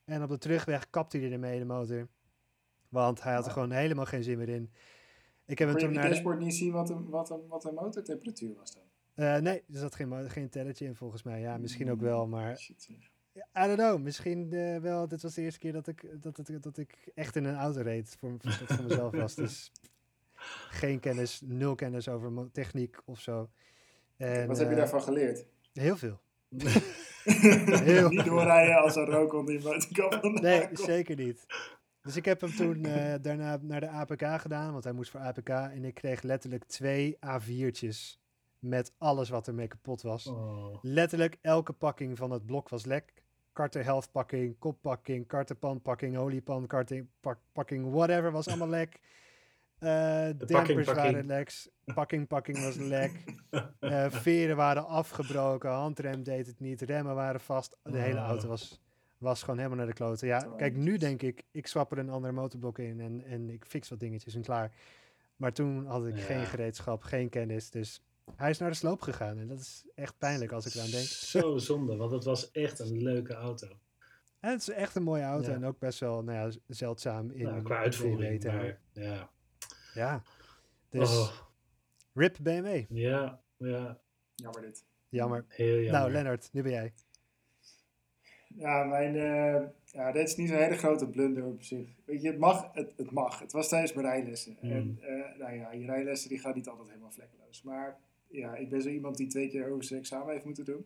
[0.05, 2.07] En op de terugweg kapte hij ermee de motor.
[2.89, 4.71] Want hij had er gewoon helemaal geen zin meer in.
[5.45, 7.65] Ik heb hem toen je naar de- dashboard niet zien wat een, wat een, wat
[7.65, 8.83] een motortemperatuur was dan?
[9.13, 11.39] Eh, nee, er zat geen, geen telletje in volgens mij.
[11.41, 12.59] Ja, misschien ook wel, maar.
[13.37, 14.01] I don't know.
[14.01, 15.07] Misschien eh, wel.
[15.07, 17.81] Dit was de eerste keer dat ik, dat, het- dat ik echt in een auto
[17.81, 18.15] reed.
[18.19, 19.35] Voor, voor, dat voor mezelf was.
[19.45, 19.71] Dus
[20.69, 23.49] geen kennis, nul kennis over techniek of zo.
[24.17, 25.45] En, Wat heb je eh, daarvan geleerd?
[25.73, 26.19] Heel veel.
[27.23, 31.45] Heel niet doorrijden als er rook onder je vandaan Nee, zeker niet.
[32.01, 35.19] Dus ik heb hem toen eh, daarna naar de APK gedaan, want hij moest voor
[35.19, 35.49] APK.
[35.49, 38.19] En ik kreeg letterlijk twee A4'tjes
[38.59, 40.27] met alles wat ermee kapot was.
[40.27, 40.77] Oh.
[40.81, 43.13] Letterlijk elke pakking van het blok was lek.
[43.57, 48.99] Karter helft pakking, koppakking, karterpan pakking, oliepan karting, pak, pakking, whatever was allemaal lek.
[49.79, 50.95] Eh pakking, dampers pakking.
[51.13, 53.11] waren leks, pakking pakking was lek.
[53.79, 57.75] Eh, veren waren afgebroken, handrem deed het niet, remmen waren vast.
[57.83, 58.81] De hele auto was,
[59.17, 60.27] was gewoon helemaal naar de kloten.
[60.27, 60.99] Ja, kijk, nu jezus.
[60.99, 64.35] denk ik, ik swap er een ander motorblok in en, en ik fix wat dingetjes
[64.35, 64.71] en klaar.
[65.35, 66.23] Maar toen had ik Ja.
[66.23, 68.01] geen gereedschap, geen kennis, dus
[68.35, 69.37] hij is naar de sloop gegaan.
[69.37, 71.05] En dat is echt pijnlijk als ik eraan denk.
[71.05, 73.67] Zo zonde, want het was echt een leuke auto.
[74.39, 75.55] En het is echt een mooie auto Ja.
[75.55, 78.43] en ook best wel nou ja, zeldzaam in Nou, qua uitvoering.
[78.43, 79.29] Maar, ja.
[79.93, 80.21] Ja,
[80.89, 81.31] dus Oh,
[82.13, 82.83] rip BMW.
[82.89, 83.99] ja, ja,
[84.35, 84.85] Jammer dit.
[85.09, 85.45] Jammer.
[85.47, 85.91] heel jammer.
[85.91, 86.93] Nou, Lennart, nu ben jij.
[88.47, 91.89] Ja, mijn, eh, ja, dit is niet een hele grote blunder op zich.
[92.05, 93.39] Weet je, het mag, het, het mag.
[93.39, 94.57] Het was tijdens mijn rijlessen.
[94.61, 94.71] Mm.
[94.71, 97.61] En eh, nou ja, je rijlessen die gaan niet altijd helemaal vlekkeloos.
[97.61, 97.97] Maar
[98.29, 100.85] ja, ik ben zo iemand die twee keer over zijn examen heeft moeten doen.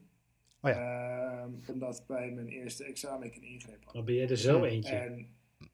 [0.62, 3.94] Oh Ehm, omdat bij mijn eerste examen ik een ingreep had.
[3.94, 4.96] Dan ben jij er zo eentje.
[4.96, 5.28] En.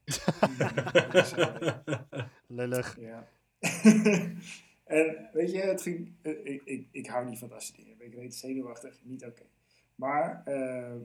[2.48, 2.98] Lullig.
[3.00, 3.28] Ja.
[4.86, 7.96] en weet je, het ging, eh, ik, ik, ik hou niet van dat soort dingen.
[8.02, 9.44] Ik reed zenuwachtig, niet oké.
[9.96, 11.00] Maar ehm,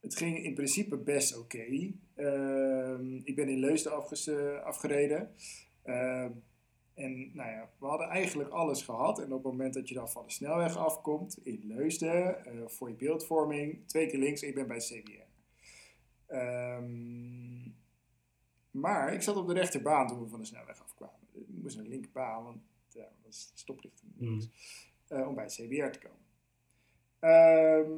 [0.00, 1.92] het ging in principe best oké.
[2.14, 5.30] Ehm, ik ben in Leusden afges- eh, afgereden.
[5.82, 6.30] Ehm,
[6.94, 9.18] en nou ja, we hadden eigenlijk alles gehad.
[9.18, 12.88] En op het moment dat je dan van de snelweg afkomt in Leusden, eh, voor
[12.88, 15.28] je beeldvorming, twee keer links en ik ben bij het CBR.
[16.26, 17.68] Ehm,
[18.70, 21.28] maar ik zat op de rechterbaan toen we van de snelweg afkwamen.
[21.32, 24.12] Ik moest naar de linkerbaan, want ja, dat was stoplichten.
[24.16, 24.40] Mm.
[25.08, 26.18] eh, om bij het CBR te komen.
[27.18, 27.92] Ehm,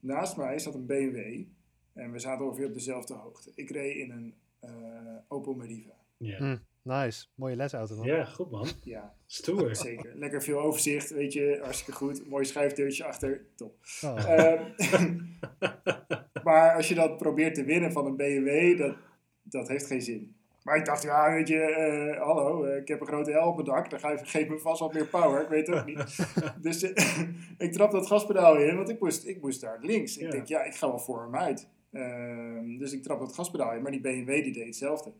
[0.00, 1.44] naast mij zat een BMW
[1.92, 3.52] en we zaten ongeveer op dezelfde hoogte.
[3.54, 5.94] Ik reed in een eh, Opel Meriva.
[6.16, 6.36] ja.
[6.36, 7.26] Hm, nice.
[7.34, 8.06] Mooie lesauto, man.
[8.06, 8.66] ja, goed man.
[8.82, 9.76] Ja, Stoer.
[9.86, 10.12] zeker.
[10.14, 12.28] Lekker veel overzicht, weet je, hartstikke goed.
[12.28, 13.74] Mooi schijfdeurtje achter, top.
[14.04, 14.30] Oh.
[14.30, 15.18] Ehm,
[16.44, 18.96] maar als je dat probeert te winnen van een BMW, dat,
[19.42, 20.36] dat heeft geen zin.
[20.62, 23.54] Maar ik dacht, ja, weet je, eh, hallo, eh, ik heb een grote L op
[23.54, 26.16] mijn dak, dan geef, geef me vast wat meer power, ik weet het ook niet.
[26.62, 27.18] dus eh,
[27.58, 30.16] ik trap dat gaspedaal in, want ik moest, ik moest daar links.
[30.16, 30.30] Ik Ja.
[30.30, 31.68] denk, ja, ik ga wel voor hem uit.
[31.92, 35.12] Ehm, dus ik trap dat gaspedaal in, maar die BMW die deed hetzelfde.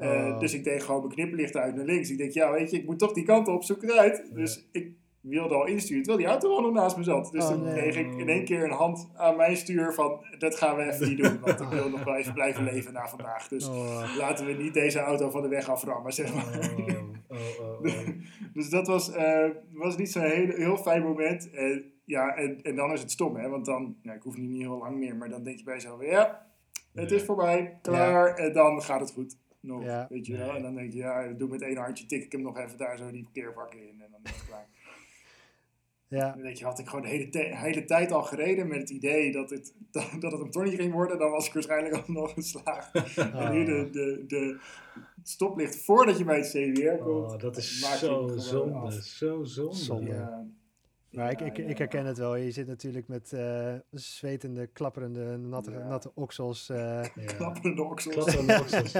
[0.00, 0.38] Eh, Oh.
[0.40, 2.10] Dus ik deed gewoon mijn knipperlicht uit naar links.
[2.10, 4.30] Ik denk, ja, weet je, ik moet toch die kant op, zoek het uit.
[4.34, 4.88] Dus ik
[5.20, 7.32] wilde al insturen, terwijl die auto al nog naast me zat.
[7.32, 7.72] Dus Oh, toen nee.
[7.74, 11.08] kreeg ik in één keer een hand aan mijn stuur van, dat gaan we even
[11.08, 13.48] niet doen, want ik wil nog wel even blijven leven na vandaag.
[13.48, 14.14] Dus Oh.
[14.18, 16.70] laten we niet deze auto van de weg aframmen, zeg maar.
[17.28, 17.84] Oh.
[18.54, 21.50] Dus dat was, eh, was niet zo'n heel, heel fijn moment.
[21.50, 23.48] En, ja, en, en dan is het stom, hè?
[23.48, 26.02] Want dan, ja, ik hoef niet heel lang meer, maar dan denk je bij jezelf,
[26.04, 26.46] ja,
[26.94, 28.34] het is voorbij, klaar.
[28.34, 29.36] En dan gaat het goed.
[29.60, 30.06] Nog, Ja.
[30.08, 30.46] weet je wel.
[30.46, 30.56] Nee.
[30.56, 32.98] En dan denk je, ja, doe met één handje, tik ik hem nog even daar
[32.98, 34.00] zo die parkeervak in.
[34.00, 34.68] En dan is het klaar.
[36.08, 38.90] Ja, Dan denk je, had ik gewoon de hele, hele tijd al gereden met het
[38.90, 42.02] idee dat het, dat, dat het een Tony ging worden, dan was ik waarschijnlijk al
[42.06, 42.94] nog geslaagd.
[43.18, 44.58] En nu de, de, de
[45.16, 47.32] het stoplicht voordat je bij het CWR komt.
[47.32, 49.02] Oh, dat is zo zonde.
[49.02, 49.74] Zo zonde.
[49.76, 50.10] Zonde.
[50.10, 50.46] Ja.
[51.10, 52.36] Maar ik, Ja, ik, ja, ik herken het wel.
[52.36, 55.88] Je zit natuurlijk met eh, zwetende, klapperende, natte, Ja.
[55.88, 56.68] natte oksels.
[56.68, 57.32] eh, Ja.
[57.36, 58.14] Klapperende oksels.
[58.14, 58.92] Klapperende oksels.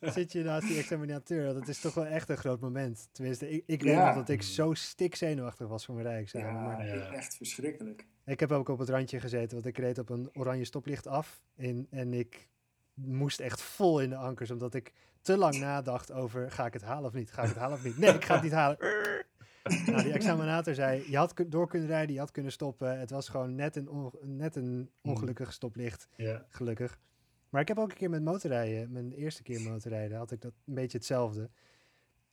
[0.14, 1.54] zit je naast die examinateur.
[1.54, 3.08] Dat is toch wel echt een groot moment.
[3.12, 6.48] Tenminste, ik, ik weet nog dat ik zo stikzenuwachtig was voor mijn rijexamen.
[6.52, 7.12] Ja, Maar Ja.
[7.12, 8.06] echt verschrikkelijk.
[8.24, 11.40] ik heb ook op het randje gezeten, want ik reed op een oranje stoplicht af.
[11.56, 12.48] En, en ik
[12.94, 14.92] moest echt vol in de ankers, omdat ik
[15.22, 17.32] te lang nadacht over, ga ik het halen of niet?
[17.32, 17.98] Ga ik het halen of niet?
[17.98, 18.78] Nee, ik ga het niet halen.
[19.86, 22.98] Nou, die examinator zei, je had door kunnen rijden, je had kunnen stoppen.
[22.98, 26.44] Het was gewoon net een, on- net een ongelukkig stoplicht, Ja.
[26.48, 26.98] gelukkig.
[27.48, 30.52] Maar ik heb ook een keer met motorrijden, mijn eerste keer motorrijden, had ik dat
[30.66, 31.50] een beetje hetzelfde.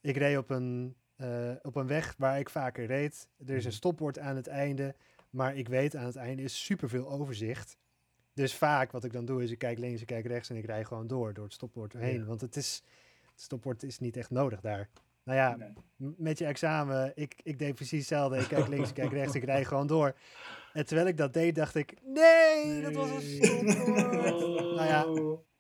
[0.02, 3.28] Ik reed op een, eh, op een weg waar ik vaker reed.
[3.46, 3.78] Er is een Mhm.
[3.78, 4.96] stopbord aan het einde,
[5.30, 7.78] maar ik weet aan het einde is superveel overzicht.
[8.34, 10.66] Dus vaak wat ik dan doe is ik kijk links, ik kijk rechts en ik
[10.66, 12.20] rij gewoon door, door het stopbord heen.
[12.20, 12.26] Ja.
[12.26, 12.84] Want het, is,
[13.32, 14.90] het stopbord is niet echt nodig daar.
[15.24, 16.14] Nou ja, Nee.
[16.18, 18.38] met je examen, ik, ik deed precies hetzelfde.
[18.38, 20.16] Ik kijk links, ik kijk rechts, ik rij gewoon door.
[20.74, 24.32] En terwijl ik dat deed, dacht ik, nee, dat was een stopbord.
[24.34, 24.76] Oh.
[24.76, 25.06] Nou ja,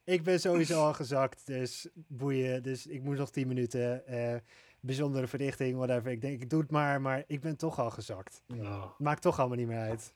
[0.04, 2.63] ik ben sowieso al gezakt, dus boeien.
[2.63, 4.06] Dus ik moest nog 10 minuten.
[4.08, 4.36] eh,
[4.80, 6.12] bijzondere verrichting, whatever.
[6.12, 8.41] Ik denk, ik doe het maar, maar ik ben toch al gezakt.
[8.58, 8.86] Oh.
[8.97, 10.13] Maakt toch allemaal niet meer uit.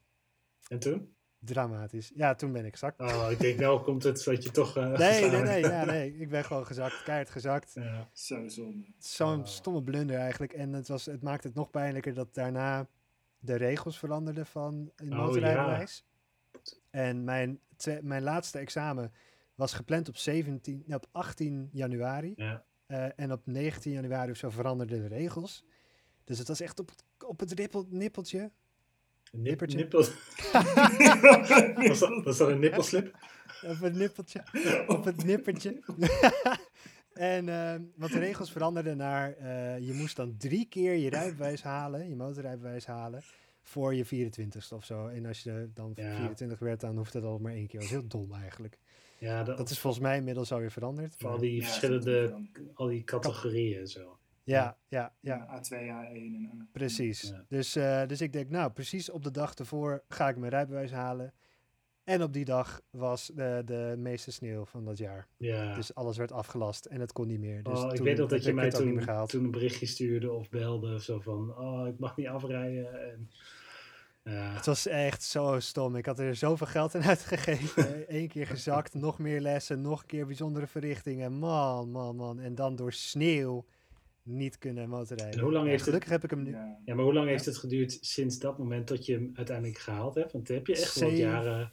[0.67, 1.15] En toen?
[1.39, 2.11] Dramatisch.
[2.15, 2.99] Ja, toen ben ik gezakt.
[3.01, 4.77] Oh, ik denk nou komt het dat je toch...
[4.77, 6.17] eh, Nee, nee, nee, ja, nee.
[6.17, 7.71] Ik ben gewoon gezakt, keihard gezakt.
[7.73, 8.09] Ja.
[8.13, 8.85] Zo zonde.
[8.97, 9.45] Zo'n Oh.
[9.45, 10.53] stomme blunder eigenlijk.
[10.53, 12.87] En het, was, het maakte het nog pijnlijker dat daarna
[13.39, 16.05] de regels veranderden van een Oh, motorrijbewijs.
[16.89, 17.59] En mijn,
[18.01, 19.11] mijn laatste examen
[19.55, 22.33] was gepland op, 17, nee, op 18 januari.
[22.35, 22.65] Ja.
[22.85, 25.63] Eh, en op 19 januari of zo veranderden de regels.
[26.23, 28.51] Dus het was echt op, het- op het rippel, nippeltje.
[29.31, 29.77] Nip, Nippertje?
[29.77, 29.99] nippel.
[31.87, 33.15] was, dat, was dat een nippelslip?
[33.67, 34.43] Op het nippeltje.
[34.87, 35.81] op het nippertje.
[37.13, 41.63] en, eh, want de regels veranderden naar, eh, je moest dan drie keer je rijbewijs
[41.63, 43.21] halen, je motorrijbewijs halen,
[43.63, 45.07] voor je 24ste of zo.
[45.07, 46.15] En als je dan Ja.
[46.15, 47.79] 24 werd, dan hoeft het al maar één keer.
[47.79, 48.77] Dat is heel dom eigenlijk.
[49.17, 51.15] Ja, dat, Dat is volgens mij inmiddels alweer veranderd.
[51.17, 54.17] voor al die Ja, verschillende, al die categorieën en zo.
[54.51, 55.47] Ja, ja, ja.
[55.49, 56.65] Ja, A2, A1 en A.
[56.71, 57.21] Precies.
[57.21, 57.45] Ja.
[57.47, 60.91] Dus, eh, dus ik denk, nou, precies op de dag ervoor ga ik mijn rijbewijs
[60.91, 61.33] halen.
[62.03, 65.27] En op die dag was de, de meeste sneeuw van dat jaar.
[65.37, 65.75] Ja.
[65.75, 67.63] Dus alles werd afgelast en het kon niet meer.
[67.63, 70.49] Dus oh, ik toen weet nog dat je mij toen, toen een berichtje stuurde of
[70.49, 73.11] belde of zo van, oh, ik mag niet afrijden.
[73.11, 73.29] En,
[74.23, 75.95] ja, Het was echt zo stom.
[75.95, 78.15] Ik had er zoveel geld in uitgegeven.
[78.15, 81.31] Eén keer gezakt, nog meer lessen, nog een keer bijzondere verrichtingen.
[81.31, 82.39] Man, man, man.
[82.39, 83.65] En dan door sneeuw
[84.27, 85.37] niet kunnen motorrijden.
[85.39, 86.51] En hoe lang heeft het- Gelukkig heb ik hem nu.
[86.85, 86.95] Ja.
[86.95, 90.31] maar hoe lang heeft het geduurd sinds dat moment tot je hem uiteindelijk gehaald hebt?
[90.31, 91.71] Want heb je echt wel Zeven- jaren...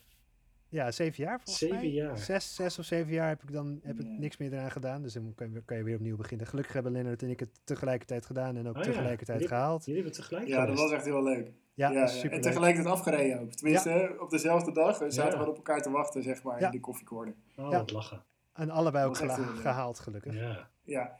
[0.68, 1.88] Ja, zeven jaar volgens Zeven mij.
[1.88, 2.18] jaar.
[2.18, 4.18] Zes, zes of zeven jaar heb ik dan heb ik Ja.
[4.18, 5.02] niks meer eraan gedaan.
[5.02, 6.46] Dus dan kan je, kan je weer opnieuw beginnen.
[6.46, 9.84] Gelukkig hebben Lennart en ik het tegelijkertijd gedaan en ook Oh ja, tegelijkertijd jullie- gehaald.
[9.84, 11.52] Jullie hebben tegelijk ja, dat was echt heel leuk.
[11.74, 13.52] Ja, super En tegelijkertijd afgereden ook.
[13.52, 14.98] Tenminste, op dezelfde dag.
[14.98, 15.30] We zaten Ja.
[15.30, 16.66] gewoon op elkaar te wachten, zeg maar, Ja.
[16.66, 17.34] in de koffiekorde.
[17.56, 17.78] Oh, Ja.
[17.78, 18.24] wat lachen.
[18.52, 20.34] En allebei ook Dat gehaald, gelukkig.
[20.34, 21.16] Ja, Ja.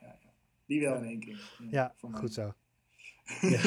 [0.66, 0.80] Ja, ja, ja.
[0.80, 1.50] Die wel in één keer.
[2.10, 2.20] mij.
[2.20, 2.52] goed zo.
[3.40, 3.60] Ja.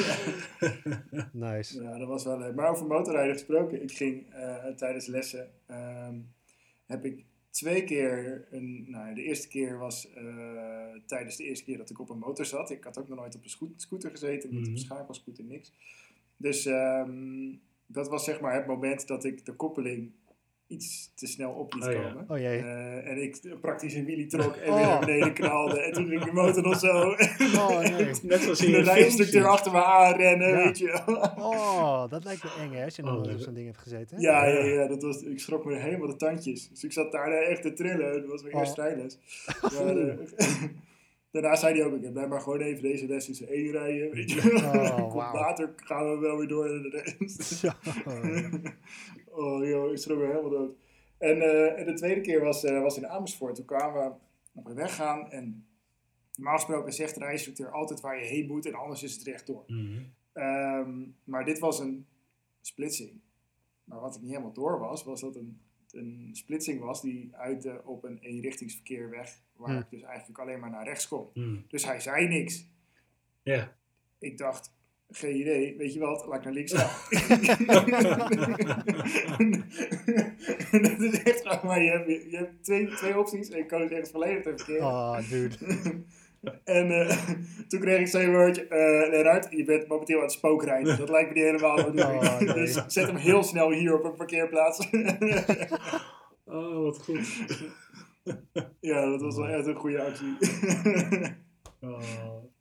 [1.32, 1.82] Nice.
[1.82, 2.54] Ja, dat was wel leuk.
[2.54, 3.82] Maar over motorrijden gesproken.
[3.82, 6.18] Ik ging eh, tijdens lessen, ehm,
[6.86, 10.24] heb ik twee keer, een, nou, de eerste keer was eh,
[11.06, 12.70] tijdens de eerste keer dat ik op een motor zat.
[12.70, 14.72] Ik had ook nog nooit op een scoot- scooter gezeten, niet op Mhm.
[14.72, 15.72] een schakelscooter, niks.
[16.36, 17.52] Dus ehm,
[17.86, 20.10] dat was zeg maar het moment dat ik de koppeling
[20.68, 22.02] iets te snel op liet Oh ja.
[22.02, 22.24] komen.
[22.28, 22.58] Oh jee.
[22.58, 24.76] Eh, en ik praktisch een wheelie trok en Oh.
[24.76, 25.80] weer naar beneden knalde.
[25.80, 27.14] En toen ging de motor nog zo.
[27.56, 28.10] Oh nee.
[28.22, 29.56] Net zoals in de rijinstructeur films.
[29.56, 30.56] achter me aanrennen, Ja.
[30.64, 31.02] weet je.
[31.38, 34.20] Oh, dat lijkt me eng hè, als je nog Oh, op zo'n ding hebt gezeten.
[34.20, 36.68] Ja, ja, ja, dat was, ik schrok me helemaal de tandjes.
[36.68, 38.12] Dus ik zat daar echt te trillen.
[38.20, 38.60] Dat was mijn Oh.
[38.60, 39.18] eerste rijles.
[39.84, 40.14] Maar, eh,
[41.30, 44.10] daarna zei hij ook, ik blijf maar gewoon even deze les tussen één rijden.
[44.10, 44.52] Weet je.
[44.54, 45.34] Oh, wauw.
[45.42, 47.64] Later gaan we wel weer door naar de rest.
[49.38, 50.76] Oh joh, ik schrok me helemaal dood.
[51.18, 53.54] En, eh, en de tweede keer was, eh, was in Amersfoort.
[53.54, 54.12] Toen kwamen we
[54.60, 55.66] op de weg gaan en
[56.34, 59.64] normaal gesproken zegt de rijinstructeur altijd waar je heen moet en anders is het rechtdoor.
[59.66, 60.02] Mhm.
[60.32, 62.06] Ehm, maar dit was een
[62.60, 63.20] splitsing.
[63.84, 65.60] Maar wat ik niet helemaal door was, was dat een,
[65.98, 69.78] een splitsing was die uitte op een eenrichtingsverkeerweg, waar Hm.
[69.78, 71.26] ik dus eigenlijk alleen maar naar rechts kon.
[71.32, 71.64] Hmm.
[71.68, 72.66] Dus hij zei niks.
[73.42, 73.76] Ja.
[74.18, 74.74] Ik dacht,
[75.10, 76.90] geen idee, weet je wat, laat ik naar links gaan.
[80.82, 84.10] dat is echt maar je hebt, je hebt twee, twee opties en ik koos echt
[84.10, 84.80] volledig verkeerd.
[84.80, 85.56] Oh, dude.
[86.64, 87.28] En eh,
[87.68, 90.98] toen kreeg ik zo'n woordje, eh Lennart, je bent momenteel aan het spookrijden.
[90.98, 91.76] Dat lijkt me niet helemaal.
[91.88, 92.54] Oh, nee.
[92.64, 94.88] Dus zet hem heel snel hier op een parkeerplaats.
[96.44, 97.38] Oh, wat goed.
[98.80, 100.36] ja, dat was wel echt een goede actie.
[101.80, 102.00] Oh.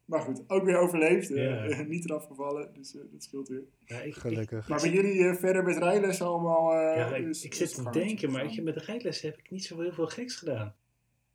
[0.06, 1.32] maar goed, ook weer overleefd.
[1.32, 3.64] eh, niet eraf gevallen, dus eh, dat scheelt weer.
[3.86, 4.68] Ja, ik, ik, Gelukkig.
[4.68, 6.74] Maar bij jullie eh, verder met rijles allemaal...
[6.74, 9.82] ja, ik, ik zit te denken, maar ik, met de rijles heb ik niet zo
[9.82, 10.76] heel veel geks gedaan.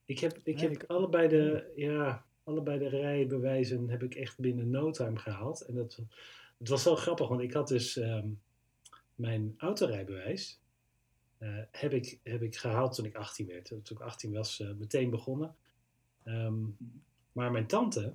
[0.05, 4.39] Ik heb, ik Nee, heb ik- allebei, de, ja, allebei de rijbewijzen heb ik echt
[4.39, 5.61] binnen no time gehaald.
[5.61, 5.99] En dat,
[6.59, 8.29] het was wel grappig, want ik had dus ehm,
[9.15, 10.61] mijn autorijbewijs
[11.39, 13.67] eh, heb, ik, heb ik gehaald toen ik 18 werd.
[13.67, 15.55] Toen ik 18 was, eh, meteen begonnen.
[16.23, 16.65] Ehm,
[17.33, 18.15] maar mijn tante,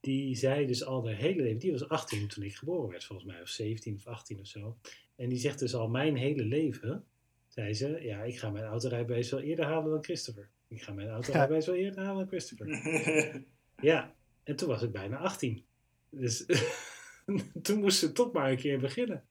[0.00, 3.28] die zei dus al de hele leven, die was 18 toen ik geboren werd, volgens
[3.28, 4.76] mij, of 17 of 18 of zo.
[5.16, 7.04] En die zegt dus al mijn hele leven,
[7.48, 10.50] zei ze, ja, ik ga mijn autorijbewijs wel eerder halen dan Christopher.
[10.68, 12.66] Ik ga mijn autorijbewijs wel eerder halen dan Christopher.
[13.80, 15.64] Ja, en toen was ik bijna 18.
[16.10, 16.44] Dus
[17.62, 19.24] toen moest ze toch maar een keer beginnen.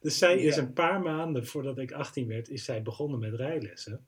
[0.00, 0.62] Dus zij is Ja.
[0.62, 4.06] een paar maanden voordat ik 18 werd, is zij begonnen met rijlessen.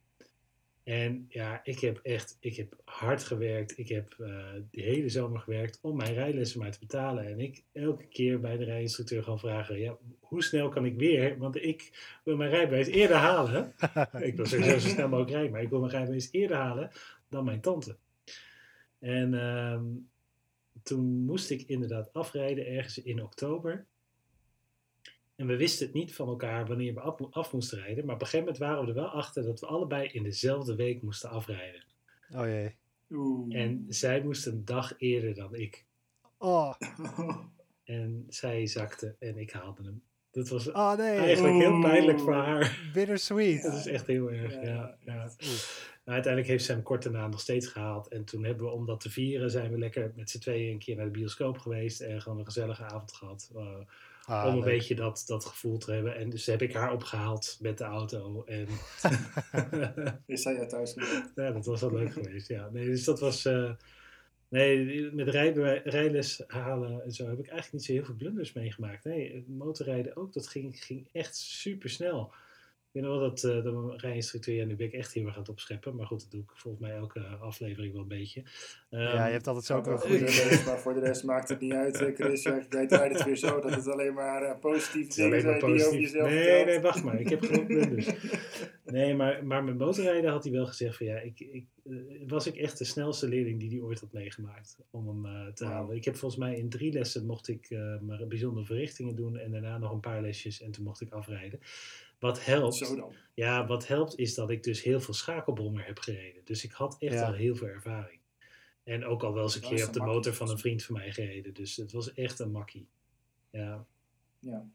[0.84, 3.78] En ja, ik heb echt, ik heb hard gewerkt.
[3.78, 7.26] Ik heb eh, de hele zomer gewerkt om mijn rijlessen maar te betalen.
[7.26, 11.38] En ik elke keer bij de rijinstructeur gaan vragen, ja, hoe snel kan ik weer?
[11.38, 11.90] Want ik
[12.24, 13.74] wil mijn rijbewijs eerder halen.
[14.28, 16.90] ik wil sowieso zo snel mogelijk rijden, maar ik wil mijn rijbewijs eerder halen
[17.28, 17.96] dan mijn tante.
[18.98, 19.84] En ehm,
[20.82, 23.86] toen moest ik inderdaad afrijden ergens in oktober.
[25.42, 28.04] En we wisten het niet van elkaar wanneer we af, af moesten rijden.
[28.04, 30.74] Maar op een gegeven moment waren we er wel achter dat we allebei in dezelfde
[30.74, 31.84] week moesten afrijden.
[32.34, 32.74] Oh jee.
[33.10, 33.56] Oeh.
[33.60, 35.84] En zij moest een dag eerder dan ik.
[36.38, 36.74] Oh,
[37.84, 40.02] En zij zakte en ik haalde hem.
[40.30, 41.16] Dat was oh nee.
[41.18, 42.90] eigenlijk heel pijnlijk voor haar.
[42.92, 43.62] Bittersweet.
[43.62, 44.60] Dat is echt heel erg, Ja.
[44.62, 44.96] ja.
[45.00, 45.22] ja.
[45.22, 45.60] Oeh.
[46.04, 48.08] Maar uiteindelijk heeft ze hem kort daarna nog steeds gehaald.
[48.08, 50.78] En toen hebben we, om dat te vieren, zijn we lekker met z'n tweeën een
[50.78, 52.00] keer naar de bioscoop geweest.
[52.00, 53.50] En gewoon een gezellige avond gehad.
[53.54, 53.76] eh,
[54.26, 54.64] Ah, om een leuk.
[54.64, 56.16] beetje dat, dat gevoel te hebben.
[56.16, 58.44] En dus heb ik haar opgehaald met de auto.
[58.44, 58.66] En
[60.26, 60.94] Is zij jou thuis
[61.34, 62.48] ja, dat was wel leuk geweest.
[62.48, 62.68] Ja.
[62.72, 63.44] Nee, dus dat was...
[63.44, 63.72] eh,
[64.48, 68.52] nee, met rijbewijs, rijles halen en zo heb ik eigenlijk niet zo heel veel blunders
[68.52, 69.04] meegemaakt.
[69.04, 72.32] Nee, motorrijden ook, dat ging, ging echt super snel.
[72.94, 75.24] Ik weet nog wel dat, eh dat mijn rijinstructeur, ja, nu ben ik echt heel
[75.26, 75.96] erg aan het opscheppen.
[75.96, 78.42] Maar goed, dat doe ik volgens mij elke aflevering wel een beetje.
[78.90, 80.18] ja, Ehm, je hebt altijd zo ook de goede...
[80.24, 82.42] rest- maar voor de rest maakt het niet uit, eh, Chris.
[82.42, 85.44] Jij draait het weer zo dat het alleen maar eh, positieve Het is dingen alleen
[85.44, 86.12] maar zijn die je over positief.
[86.12, 86.66] jezelf Nee, vertelt.
[86.66, 87.20] nee, wacht maar.
[87.20, 88.06] Ik heb genoeg blunders.
[88.84, 91.92] Nee, maar, maar met motorrijden had hij wel gezegd van ja, ik, ik, eh,
[92.26, 95.64] was ik echt de snelste leerling die hij ooit had meegemaakt om hem eh, te
[95.64, 95.96] halen.
[95.96, 99.50] Ik heb volgens mij in drie lessen mocht ik eh, maar bijzondere verrichtingen doen en
[99.50, 101.60] daarna nog een paar lesjes en toen mocht ik afrijden.
[102.22, 103.14] Wat helpt, Zo dan.
[103.34, 106.44] ja, wat helpt is dat ik dus heel veel schakelbommen heb gereden.
[106.44, 107.26] Dus ik had echt Ja.
[107.26, 108.20] al heel veel ervaring.
[108.84, 110.14] En ook al wel eens een Dat keer op de makkie.
[110.16, 111.54] motor van een vriend van mij gereden.
[111.54, 112.86] Dus het was echt een makkie.
[113.50, 113.86] Ja.
[114.38, 114.70] Ja.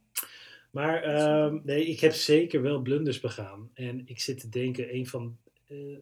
[0.72, 3.70] Maar ehm, nee, ik heb zeker wel blunders begaan.
[3.74, 5.98] En ik zit te denken, een van, eh,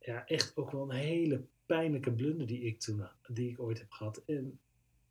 [0.00, 3.90] ja, echt ook wel een hele pijnlijke blunder die ik toen, die ik ooit heb
[3.90, 4.22] gehad.
[4.26, 4.58] En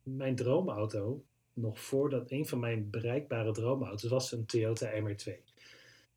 [0.02, 5.32] mijn droomauto, nog voordat een van mijn bereikbare droomauto's was een Toyota MR2.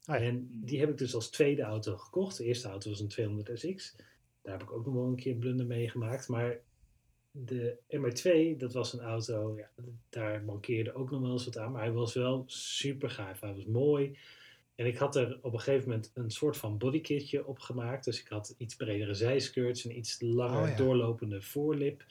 [0.05, 0.25] Ah ja.
[0.25, 2.37] En die heb ik dus als tweede auto gekocht.
[2.37, 3.95] De eerste auto was een 200 SX.
[4.41, 6.27] Daar heb ik ook nog wel een keer een blunder mee gemaakt.
[6.27, 6.59] Maar
[7.31, 9.69] de MR2, dat was een auto, ja,
[10.09, 11.71] daar mankeerde ook nog wel eens wat aan.
[11.71, 13.39] Maar hij was wel super gaaf.
[13.39, 14.17] Hij was mooi.
[14.75, 18.05] En ik had er op een gegeven moment een soort van bodykitje op gemaakt.
[18.05, 20.75] Dus ik had iets bredere zijskirts, een iets langer Oh ja.
[20.75, 22.05] doorlopende voorlip.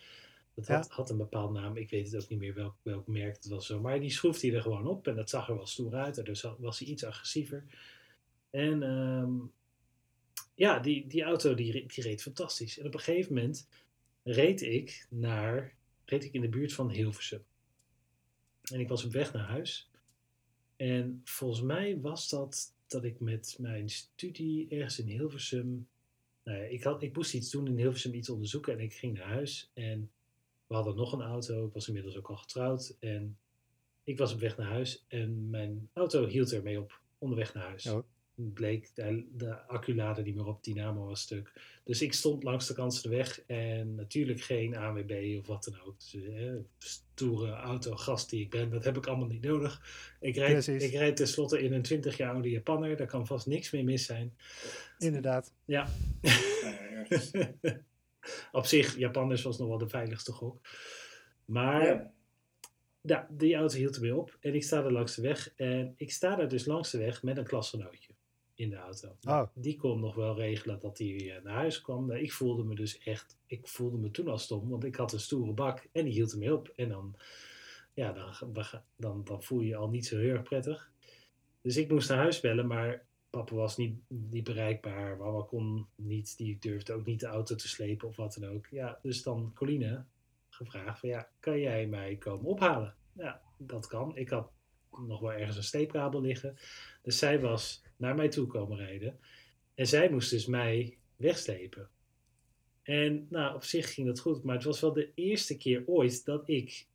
[0.57, 0.95] Dat had, Ja.
[0.95, 1.77] had een bepaald naam.
[1.77, 3.67] Ik weet het ook niet meer welk, welk merk het was.
[3.67, 3.81] Zo.
[3.81, 5.07] Maar die schroefde hij er gewoon op.
[5.07, 6.25] En dat zag er wel stoer uit.
[6.25, 7.65] Dus was hij iets agressiever.
[8.51, 9.35] En ehm,
[10.55, 12.79] ja, die, die auto die, die reed fantastisch.
[12.79, 13.69] En op een gegeven moment
[14.23, 17.45] reed ik naar, reed ik in de buurt van Hilversum.
[18.73, 19.91] En ik was op weg naar huis.
[20.77, 25.89] En volgens mij was dat dat ik met mijn studie ergens in Hilversum.
[26.45, 28.73] Nou ja, ik, had, ik moest iets doen in Hilversum, iets onderzoeken.
[28.73, 29.71] En ik ging naar huis.
[29.75, 30.11] En
[30.67, 31.67] we hadden nog een auto.
[31.67, 32.97] Ik was inmiddels ook al getrouwd.
[33.01, 33.39] En
[34.05, 35.05] ik was op weg naar huis.
[35.09, 37.87] En mijn auto hield ermee op onderweg naar huis.
[37.87, 38.03] Oh.
[38.35, 41.53] Het bleek de, de acculader niet meer op, dynamo was stuk.
[41.85, 45.65] Dus ik stond langs de kant van de weg en natuurlijk geen ANWB of wat
[45.65, 45.95] dan ook.
[46.11, 49.83] Dus, eh, stoere auto, gast die ik ben, dat heb ik allemaal niet nodig.
[50.21, 50.83] Ik rijd, Precies.
[50.83, 54.05] ik rijd tenslotte in een 20 jaar oude Japanner, daar kan vast niks meer mis
[54.05, 54.37] zijn.
[54.99, 55.53] Inderdaad.
[55.65, 55.89] Ja,
[56.23, 57.07] ja.
[58.53, 60.61] op zich, Japanners was nog wel de veiligste gok.
[61.45, 62.13] Maar Ja.
[63.01, 65.53] ja, die auto hield ermee op en ik sta er langs de weg.
[65.57, 68.15] En ik sta daar dus langs de weg met een klasgenootje
[68.55, 69.17] in de auto.
[69.21, 69.51] Nou, Oh.
[69.55, 72.07] Die kon nog wel regelen dat hij weer naar huis kwam.
[72.07, 75.13] Maar ik voelde me dus echt, ik voelde me toen al stom, want ik had
[75.13, 76.69] een stoere bak en die hield ermee op.
[76.77, 77.17] En dan,
[77.95, 78.53] ja, dan,
[78.97, 80.91] dan, dan voel je je al niet zo heel erg prettig.
[81.63, 83.05] Dus ik moest naar huis bellen, maar
[83.37, 85.17] papa was niet, niet bereikbaar.
[85.17, 88.67] Mama kon niet, die durfde ook niet de auto te slepen of wat dan ook.
[88.67, 90.05] Ja, dus dan Coline
[90.49, 92.95] gevraagd van ja, kan jij mij komen ophalen?
[93.13, 94.17] Ja, dat kan.
[94.17, 94.51] Ik had
[94.99, 96.57] nog wel ergens een sleepkabel liggen.
[97.03, 99.19] Dus zij was naar mij toe komen rijden.
[99.75, 101.89] En zij moest dus mij wegslepen.
[102.83, 104.43] En nou, op zich ging dat goed.
[104.43, 106.87] Maar het was wel de eerste keer ooit dat ik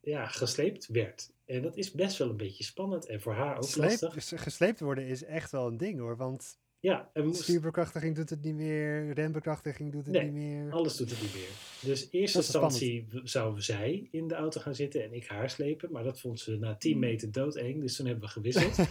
[0.00, 1.31] ja, gesleept werd.
[1.46, 3.06] En dat is best wel een beetje spannend.
[3.06, 4.42] En voor haar ook Sleep, lastig.
[4.42, 6.16] gesleept worden is echt wel een ding hoor.
[6.16, 9.12] Want Ja, en stuurbekrachtiging doet het niet meer.
[9.12, 10.72] Rembekrachtiging doet het Nee, niet meer.
[10.72, 11.48] Alles doet het niet meer.
[11.80, 15.50] Dus in eerste instantie w- zou zij in de auto gaan zitten en ik haar
[15.50, 15.92] slepen.
[15.92, 17.00] Maar dat vond ze na 10 Hmm.
[17.00, 17.80] meter doodeng.
[17.80, 18.76] Dus toen hebben we gewisseld.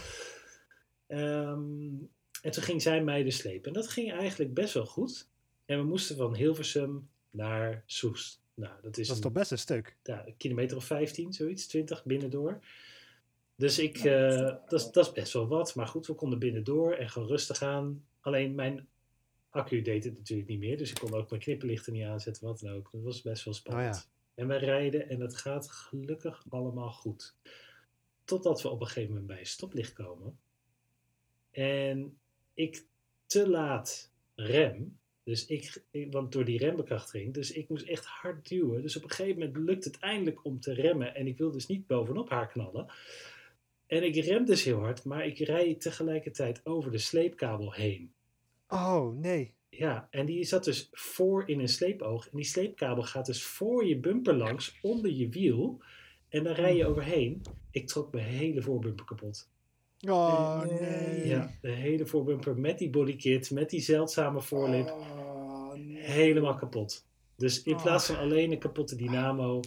[1.07, 1.89] Ehm,
[2.41, 3.67] en toen ging zij mij dus slepen.
[3.67, 5.29] En dat ging eigenlijk best wel goed.
[5.65, 8.40] En we moesten van Hilversum naar Soest.
[8.62, 9.97] Nou, dat is, Dat is een, toch best een stuk.
[10.04, 12.60] ja, een kilometer of 15, zoiets, 20 binnendoor.
[13.56, 15.76] Dus ik, Ja, dat is eh, dat, is, dat is best wel wat.
[15.76, 18.06] Maar goed, we konden binnendoor en gewoon rustig aan.
[18.19, 18.88] Alleen mijn
[19.50, 20.78] accu deed het natuurlijk niet meer.
[20.78, 22.91] Dus ik kon ook mijn knipperlichten niet aanzetten, wat dan ook.
[22.91, 23.95] Dat was best wel spannend.
[23.95, 24.02] Oh
[24.36, 27.36] En wij rijden en het gaat gelukkig allemaal goed.
[28.24, 30.39] Totdat we op een gegeven moment bij een stoplicht komen.
[31.52, 32.17] En
[32.54, 32.86] ik
[33.26, 35.00] te laat rem.
[35.23, 38.81] Dus ik, ik- want door die rembekrachtiging, dus ik moest echt hard duwen.
[38.81, 41.15] Dus op een gegeven moment lukt het eindelijk om te remmen.
[41.15, 42.91] En ik wil dus niet bovenop haar knallen.
[43.88, 48.13] En ik rem dus heel hard, maar ik rij tegelijkertijd over de sleepkabel heen.
[48.67, 49.53] Oh nee.
[49.69, 52.25] Ja, en die zat dus voor in een sleepoog.
[52.29, 55.81] En die sleepkabel gaat dus voor je bumper langs, onder je wiel.
[56.29, 57.41] En daar rij je overheen.
[57.71, 59.49] Ik trok mijn hele voorbumper kapot.
[60.09, 60.79] Oh Nee.
[60.79, 61.27] nee.
[61.27, 64.89] Ja, de hele voorbumper met die bodykit, met die zeldzame voorlip.
[64.89, 65.97] Oh, nee.
[66.03, 67.05] Helemaal kapot.
[67.37, 67.81] Dus in Oh.
[67.81, 69.59] plaats van alleen een kapotte dynamo,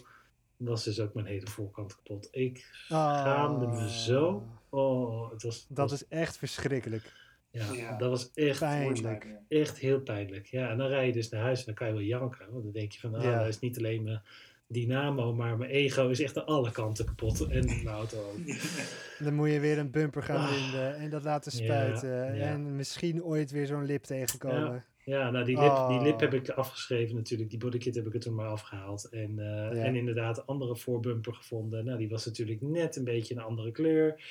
[0.56, 2.28] was dus ook mijn hele voorkant kapot.
[2.30, 4.42] Ik schaamde me zo.
[4.68, 7.12] Oh, het was, Dat was- is echt verschrikkelijk.
[7.50, 7.96] ja, Ja.
[7.96, 9.26] dat was echt Pijnlijk.
[9.48, 10.46] Echt heel pijnlijk.
[10.46, 12.46] Ja, en dan rij je dus naar huis en dan kan je wel janken.
[12.50, 13.38] Want dan denk je van, ah, Ja.
[13.38, 14.22] dat is niet alleen mijn
[14.66, 17.40] dynamo, maar mijn ego is echt aan alle kanten kapot.
[17.48, 18.36] En mijn auto ook.
[19.24, 20.52] Dan moet je weer een bumper gaan Ah.
[20.52, 22.34] vinden en dat laten spuiten.
[22.36, 22.44] ja.
[22.44, 24.84] En misschien ooit weer zo'n lip tegenkomen.
[25.04, 26.20] Ja, nou die lip, die lip Oh.
[26.20, 27.50] heb ik afgeschreven natuurlijk.
[27.50, 29.08] Die bodykit heb ik er toen maar afgehaald.
[29.10, 31.84] En, eh, en inderdaad, een andere voorbumper gevonden.
[31.84, 34.22] Nou, die was natuurlijk net een beetje een andere kleur.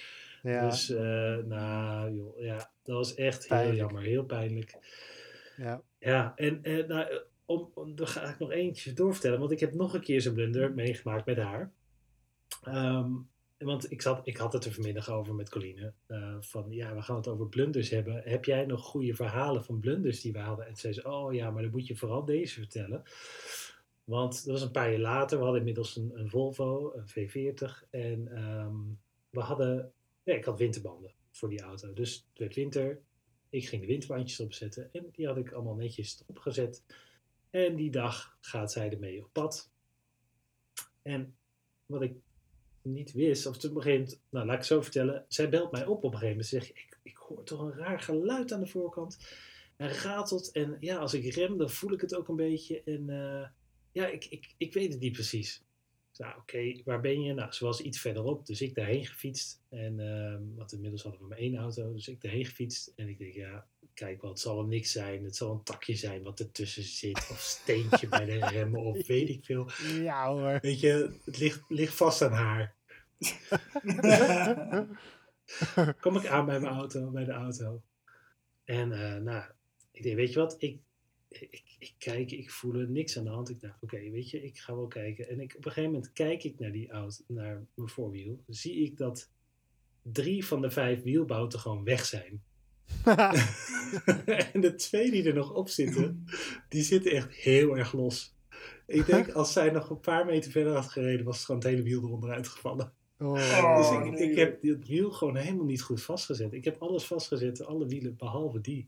[0.43, 3.76] Ja, Dus, eh, nou joh, ja, dat was echt Pijnlijk.
[3.76, 4.02] heel jammer.
[4.04, 4.76] Heel pijnlijk.
[5.58, 5.82] ja.
[6.00, 9.73] Ja, en eh, nou, eh, om, dan ga ik nog eentje doorvertellen, want ik heb
[9.73, 11.73] nog een keer zo'n blunder meegemaakt met haar.
[12.63, 13.12] Ehm,
[13.58, 15.93] want ik, zat, ik had het er vanmiddag over met Coline.
[16.08, 18.21] eh, van ja, we gaan het over blunders hebben.
[18.25, 20.67] Heb jij nog goede verhalen van blunders die we hadden?
[20.67, 23.03] En zei ze, oh ja, maar dan moet je vooral deze vertellen.
[24.03, 25.38] Want dat was een paar jaar later.
[25.38, 27.89] We hadden inmiddels een, Volvo, een V40.
[27.89, 28.75] En ehm,
[29.29, 31.93] we hadden, ik had winterbanden voor die auto.
[31.93, 33.01] Dus het werd winter.
[33.49, 36.84] Ik ging de winterbandjes opzetten en die had ik allemaal netjes opgezet.
[37.53, 39.71] En die dag gaat zij ermee op pad.
[41.01, 41.35] En
[41.85, 42.15] wat ik
[42.81, 46.03] niet wist, of toen moment, nou laat ik het zo vertellen, zij belt mij op
[46.03, 46.47] op een gegeven moment.
[46.47, 49.17] Ze zegt, ik, ik hoor toch een raar geluid aan de voorkant.
[49.75, 52.83] En ratelt en ja, als ik rem, dan voel ik het ook een beetje.
[52.83, 53.47] En eh,
[53.91, 55.63] ja, ik, ik, ik weet het niet precies.
[56.17, 57.33] Nou, oké, waar ben je?
[57.33, 59.61] Nou, ze was iets verderop, dus ik daarheen gefietst.
[59.69, 62.93] En, ehm, want inmiddels hadden we maar één auto, dus ik daarheen gefietst.
[62.95, 65.23] En ik denk, ja, kijk wel, het zal wel niks zijn.
[65.23, 67.27] Het zal een takje zijn wat ertussen zit.
[67.32, 69.69] Of steentje bij de remmen, of weet ik veel.
[70.01, 70.60] ja hoor.
[70.62, 72.75] Weet je, het ligt, ligt vast aan haar.
[76.01, 77.82] Kom ik aan bij mijn auto, bij de auto.
[78.63, 79.43] En eh, nou,
[79.91, 80.79] ik denk, weet je wat, ik,
[81.29, 83.50] ik, ik kijk, ik voel er niks aan de hand.
[83.50, 85.29] Ik dacht, oké, weet je, ik ga wel kijken.
[85.29, 88.44] En ik, op een gegeven moment kijk ik naar die auto, naar mijn voorwiel.
[88.48, 89.31] Zie ik dat
[90.02, 92.44] drie van de vijf wielbouten gewoon weg zijn.
[94.54, 96.25] en de twee die er nog op zitten,
[96.69, 98.36] die zitten echt heel erg los.
[98.88, 101.69] Ik denk, als zij nog een paar meter verder had gereden, was het gewoon het
[101.69, 102.94] hele wiel eronder uitgevallen.
[103.17, 106.54] Oh, Dus ik, nee, ik heb het wiel gewoon helemaal niet goed vastgezet.
[106.54, 108.88] Ik heb alles vastgezet, alle wielen, behalve die.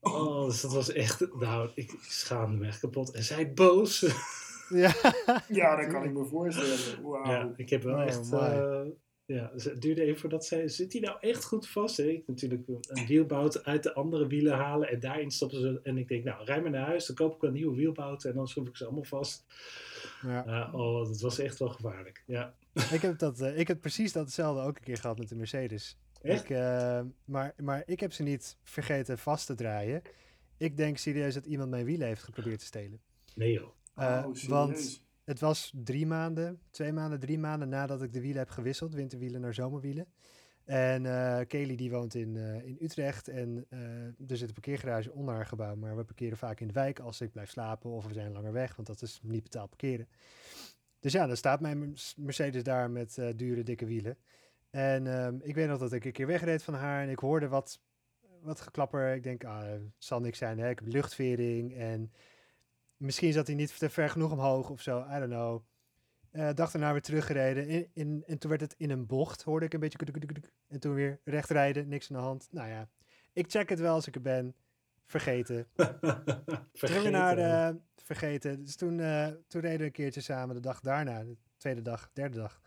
[0.00, 1.34] Oh, dus dat was echt...
[1.34, 3.10] Nou, ik schaamde me echt kapot.
[3.10, 4.00] En zij boos.
[4.68, 4.94] ja.
[5.48, 7.02] Ja, dat kan ik me voorstellen.
[7.02, 7.30] Wauw.
[7.30, 8.30] Ja, ik heb wel Oh, echt...
[9.34, 10.68] ja, dus het duurde even voordat zij...
[10.68, 11.96] Zit die nou echt goed vast?
[11.96, 12.04] Hè?
[12.04, 15.80] Ik natuurlijk een wielbout uit de andere wielen halen en daarin stoppen ze.
[15.82, 17.06] En ik denk, nou, rij maar naar huis.
[17.06, 19.44] Dan koop ik wel een nieuwe wielbout en dan schroef ik ze allemaal vast.
[20.22, 20.42] Ja.
[20.46, 22.22] Ja, oh, dat was echt wel gevaarlijk.
[22.26, 22.54] Ja.
[22.92, 25.98] Ik, heb dat, eh, ik heb precies datzelfde ook een keer gehad met de Mercedes.
[26.22, 26.42] Echt?
[26.42, 30.02] Ik, eh, maar, maar ik heb ze niet vergeten vast te draaien.
[30.56, 33.00] Ik denk serieus dat iemand mijn wielen heeft geprobeerd te stelen.
[33.34, 33.68] Nee joh.
[33.94, 34.46] Eh, Oh, serieus?
[34.46, 38.94] want het was drie maanden, twee maanden, drie maanden nadat ik de wielen heb gewisseld.
[38.94, 40.06] Winterwielen naar zomerwielen.
[40.64, 43.28] En eh Kelly die woont in, eh, in Utrecht.
[43.28, 43.80] En eh,
[44.30, 45.76] er zit een parkeergarage onder haar gebouw.
[45.76, 48.52] Maar we parkeren vaak in de wijk als ik blijf slapen of we zijn langer
[48.52, 48.76] weg.
[48.76, 50.08] Want dat is niet betaald parkeren.
[51.00, 54.16] Dus ja, dan staat mijn Mer- Mercedes daar met dure, dikke wielen.
[54.70, 57.48] En ehm, ik weet nog dat ik een keer wegreed van haar en ik hoorde
[57.48, 57.80] wat,
[58.42, 59.14] wat geklapper.
[59.14, 60.58] Ik denk, ah, het zal niks zijn.
[60.58, 60.70] Hè?
[60.70, 62.12] Ik heb luchtvering en
[63.00, 65.06] misschien zat hij niet te ver genoeg omhoog of zo.
[65.10, 65.62] I don't know.
[66.30, 67.68] Eh dag daarna weer teruggereden.
[67.68, 69.98] In, in, en toen werd het in een bocht, hoorde ik een beetje.
[70.68, 72.48] En toen weer recht rijden, niks aan de hand.
[72.50, 72.88] Nou ja,
[73.32, 74.54] ik check het wel als ik er ben.
[75.04, 75.66] Vergeten.
[76.72, 77.84] Terug weer naar Vergeten.
[77.94, 78.64] de, vergeten.
[78.64, 82.10] Dus toen, eh, toen reden we een keertje samen de dag daarna, de tweede dag,
[82.12, 82.60] derde dag,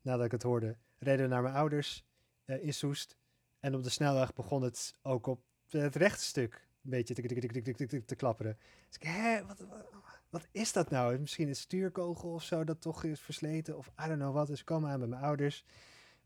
[0.00, 2.04] nadat ik het hoorde, reden we naar mijn ouders
[2.44, 3.16] in Soest.
[3.60, 7.86] En op de snelweg begon het ook op het rechte stuk een beetje te, te,
[7.86, 8.58] te, te, klapperen.
[8.86, 9.66] Dus ik, hè, wat,
[10.30, 11.18] wat, is dat nou?
[11.18, 14.46] Misschien een stuurkogel of zo dat toch is versleten of I don't know wat.
[14.46, 15.64] Dus ik aan bij mijn ouders.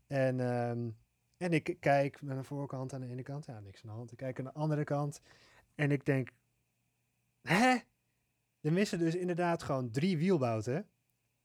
[0.07, 0.89] En, ehm,
[1.37, 4.11] en ik kijk met een voorkant aan de ene kant, ja, niks aan de hand.
[4.11, 5.21] Ik kijk aan de andere kant
[5.75, 6.29] en ik denk,
[7.41, 7.77] hè?
[8.61, 10.89] Er missen dus inderdaad gewoon drie wielbouten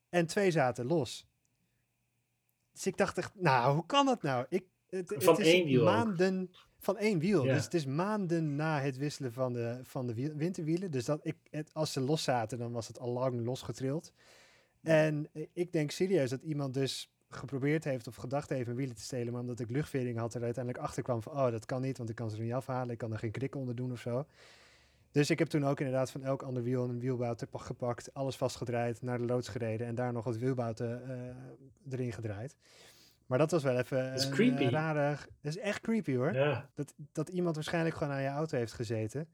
[0.09, 1.27] en twee zaten los.
[2.73, 4.47] Dus ik dacht echt, nou, hoe kan dat nou?
[4.49, 5.87] Ik, het, het Van is één wiel ook.
[5.95, 7.45] maanden van één wiel.
[7.45, 7.55] Ja.
[7.55, 10.91] Dus het is maanden na het wisselen van de, van de wiel- winterwielen.
[10.91, 14.13] Dus dat ik, het, als ze los zaten, dan was het al lang losgetrild.
[14.83, 19.03] En ik denk serieus dat iemand dus geprobeerd heeft of gedacht heeft mijn wielen te
[19.03, 21.99] stelen, maar omdat ik luchtvering had, er uiteindelijk achter kwam van, oh, dat kan niet,
[21.99, 24.01] want ik kan ze er niet afhalen, ik kan er geen krikken onder doen of
[24.01, 24.27] zo.
[25.11, 29.03] Dus ik heb toen ook inderdaad van elk ander wiel een wielbout gepakt, alles vastgedraaid,
[29.03, 32.57] naar de loods gereden en daar nog wat wielbouten eh, erin gedraaid.
[33.27, 34.65] Maar dat was wel even is een creepy.
[34.65, 35.17] eh, rare...
[35.41, 36.33] Dat is echt creepy hoor.
[36.33, 39.29] Ja, Dat, dat iemand waarschijnlijk gewoon aan je auto heeft gezeten.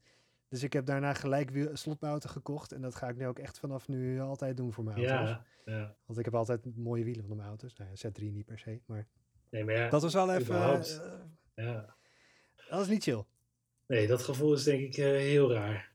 [0.49, 2.73] Dus ik heb daarna gelijk slotbouten gekocht.
[2.73, 5.29] En dat ga ik nu ook echt vanaf nu altijd doen voor mijn auto's.
[5.29, 5.95] ja, ja.
[6.07, 7.77] Want ik heb altijd mooie wielen van mijn auto's.
[7.77, 8.81] Nou ja, Z3 niet per se.
[8.87, 9.07] Maar
[9.51, 10.55] Nee, maar ja, dat was wel even...
[11.55, 11.95] eh, ja.
[12.57, 13.25] dat was niet chill.
[13.87, 15.92] Nee, dat gevoel is denk ik eh, heel raar.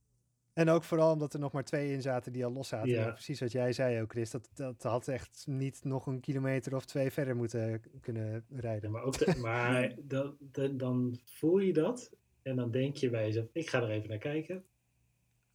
[0.57, 2.89] En ook vooral omdat er nog maar twee in zaten die al los zaten.
[2.89, 3.11] Ja.
[3.11, 4.31] Precies wat jij zei ook, Chris.
[4.31, 8.91] Dat, dat had echt niet nog een kilometer of twee verder moeten kunnen Ja, rijden.
[8.91, 13.25] maar ook de- maar dan, dan, dan voel je dat en dan denk je bij
[13.25, 14.63] jezelf, ik ga er even naar kijken.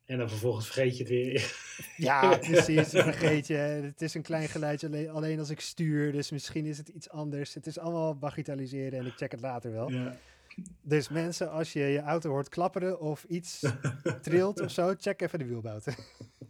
[0.04, 1.54] En dan vervolgens vergeet je het weer.
[1.96, 2.88] Ja, precies.
[2.88, 3.54] Vergeet je.
[3.54, 6.12] Het is een klein geluidje alleen, alleen als ik stuur.
[6.12, 7.54] Dus misschien is het iets anders.
[7.54, 9.90] Het is allemaal bagatelliseren en ik check het later wel.
[9.90, 10.16] Ja.
[10.82, 13.60] Dus mensen, als je je auto hoort klapperen of iets
[14.22, 15.94] trilt of zo, check even de wielbouten.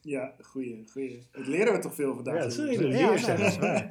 [0.04, 1.26] Ja, goeie, goeie.
[1.32, 2.34] Dat leren we toch veel vandaag.
[2.34, 3.36] Ja, dat is een hele Ja, leerzaam.
[3.38, 3.86] dat is waar.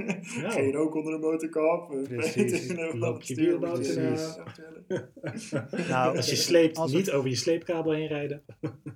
[0.52, 1.96] Geen rook onder de motorkap.
[2.08, 2.74] Precies.
[2.94, 3.58] Loop je.
[5.90, 8.42] Nou, Als je sleept, als het- niet over je sleepkabel heen rijden.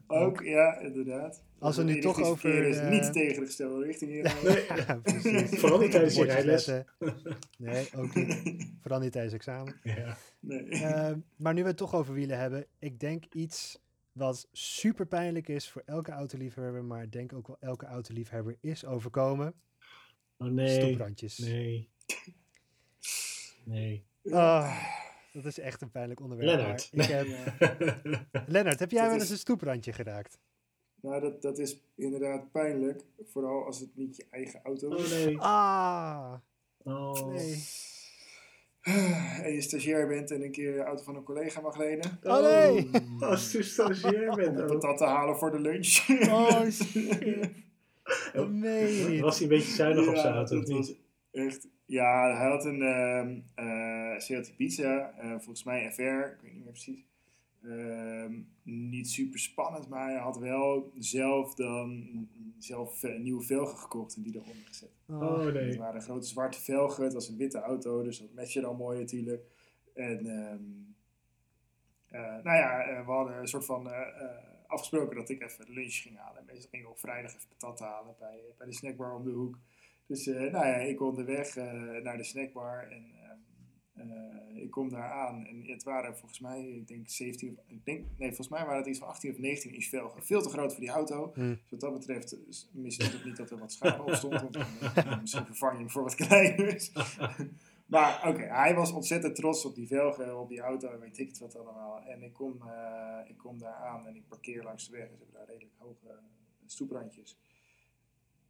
[0.08, 1.44] Ook, ja, inderdaad.
[1.60, 4.24] Als we nu toch over, is eh, niet tegen de gestelde richting hier.
[4.88, 5.50] ja, precies.
[5.60, 6.66] Vooral niet tijdens je rijles.
[7.58, 8.68] Nee, ook niet.
[8.82, 9.80] Vooral niet tijdens examen.
[9.84, 10.18] Ja.
[10.40, 10.70] Nee.
[10.70, 13.80] Ehm, maar nu we het toch over wielen hebben, ik denk iets
[14.12, 18.86] wat super pijnlijk is voor elke autoliefhebber, maar ik denk ook wel elke autoliefhebber is
[18.86, 19.54] overkomen.
[20.38, 20.82] Oh nee.
[20.82, 21.38] Stoeprandjes.
[21.38, 21.90] Nee.
[23.64, 24.06] Nee.
[24.32, 24.84] Ah,
[25.34, 26.58] dat is echt een pijnlijk onderwerp.
[26.58, 26.90] Lennart.
[26.92, 27.28] heb.
[28.48, 30.38] Lennart, heb jij wel eens een stoeprandje geraakt?
[31.06, 33.02] Nou, dat, dat is inderdaad pijnlijk.
[33.32, 35.10] Vooral als het niet je eigen auto Oh is.
[35.26, 35.40] nee.
[35.40, 36.34] Ah,
[36.84, 37.28] Oh.
[37.28, 37.64] nee.
[39.44, 42.20] En je stagiair bent en een keer de auto van een collega mag lenen.
[42.24, 42.90] Oh, nee.
[43.20, 44.62] Als je stagiair Om bent.
[44.62, 44.68] ook.
[44.68, 46.06] patat te halen voor de lunch.
[46.30, 47.50] Oh, shit.
[48.34, 49.20] Dat niet.
[49.20, 50.98] Was hij een beetje zuinig op zijn auto, of dat niet?
[51.32, 51.68] Echt.
[51.86, 56.64] Ja, hij had een ehm eh Seat Pizza, eh, volgens mij FR, ik weet niet
[56.64, 57.06] meer precies.
[57.70, 62.08] Ehm, niet super spannend, maar hij had wel zelf dan
[62.58, 64.92] zelf nieuwe velgen gekocht en die eronder gezet.
[65.08, 65.78] Oh, Oh Het nee.
[65.78, 69.44] waren grote zwarte velgen, het was een witte auto, dus dat matchte dan mooi natuurlijk.
[69.94, 70.86] En ehm,
[72.16, 74.28] eh, nou ja, eh, we hadden een soort van eh,
[74.68, 76.40] afgesproken dat ik even lunch ging halen.
[76.40, 79.32] En meestal ging ik op vrijdag even patat halen bij, bij de snackbar om de
[79.32, 79.60] hoek.
[80.08, 81.56] Dus nou ja, ik onderweg
[82.04, 83.15] naar de snackbar en
[83.98, 88.06] uh, ik kom daar aan en het waren volgens mij, ik denk 17, ik denk,
[88.18, 90.26] nee, volgens mij waren het iets van 18 of 19 inch velgen.
[90.26, 91.32] Veel te groot voor die auto.
[91.34, 91.50] Hmm.
[91.50, 92.38] Dus wat dat betreft
[92.72, 94.42] mis ik het niet dat er wat schade op stond.
[94.42, 96.92] Want uh, misschien vervanging voor wat kleiner is.
[97.86, 101.20] maar oké, okay, hij was ontzettend trots op die velgen, op die auto en weet
[101.20, 102.04] ik het wat allemaal.
[102.04, 105.10] En ik kom, uh, ik kom daar aan en ik parkeer langs de weg.
[105.10, 106.20] En ze hebben daar redelijk hoge
[106.66, 107.38] stoeprandjes.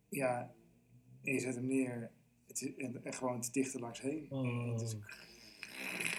[0.10, 0.54] Ja,
[1.24, 2.12] en je zet hem neer.
[2.48, 4.28] Het is, en, en gewoon te dicht er langs heen.
[4.30, 4.72] Oh.
[4.72, 4.96] Het is,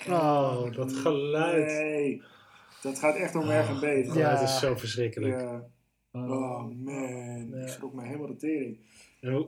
[0.08, 1.66] Oh, dat geluid.
[1.66, 2.22] Nee,
[2.82, 4.04] dat gaat echt om erg en beter.
[4.04, 5.40] Dat geluid is zo verschrikkelijk.
[5.40, 5.66] Ja.
[6.12, 7.62] Oh man, Ja.
[7.62, 8.78] ik schrok me helemaal de tering.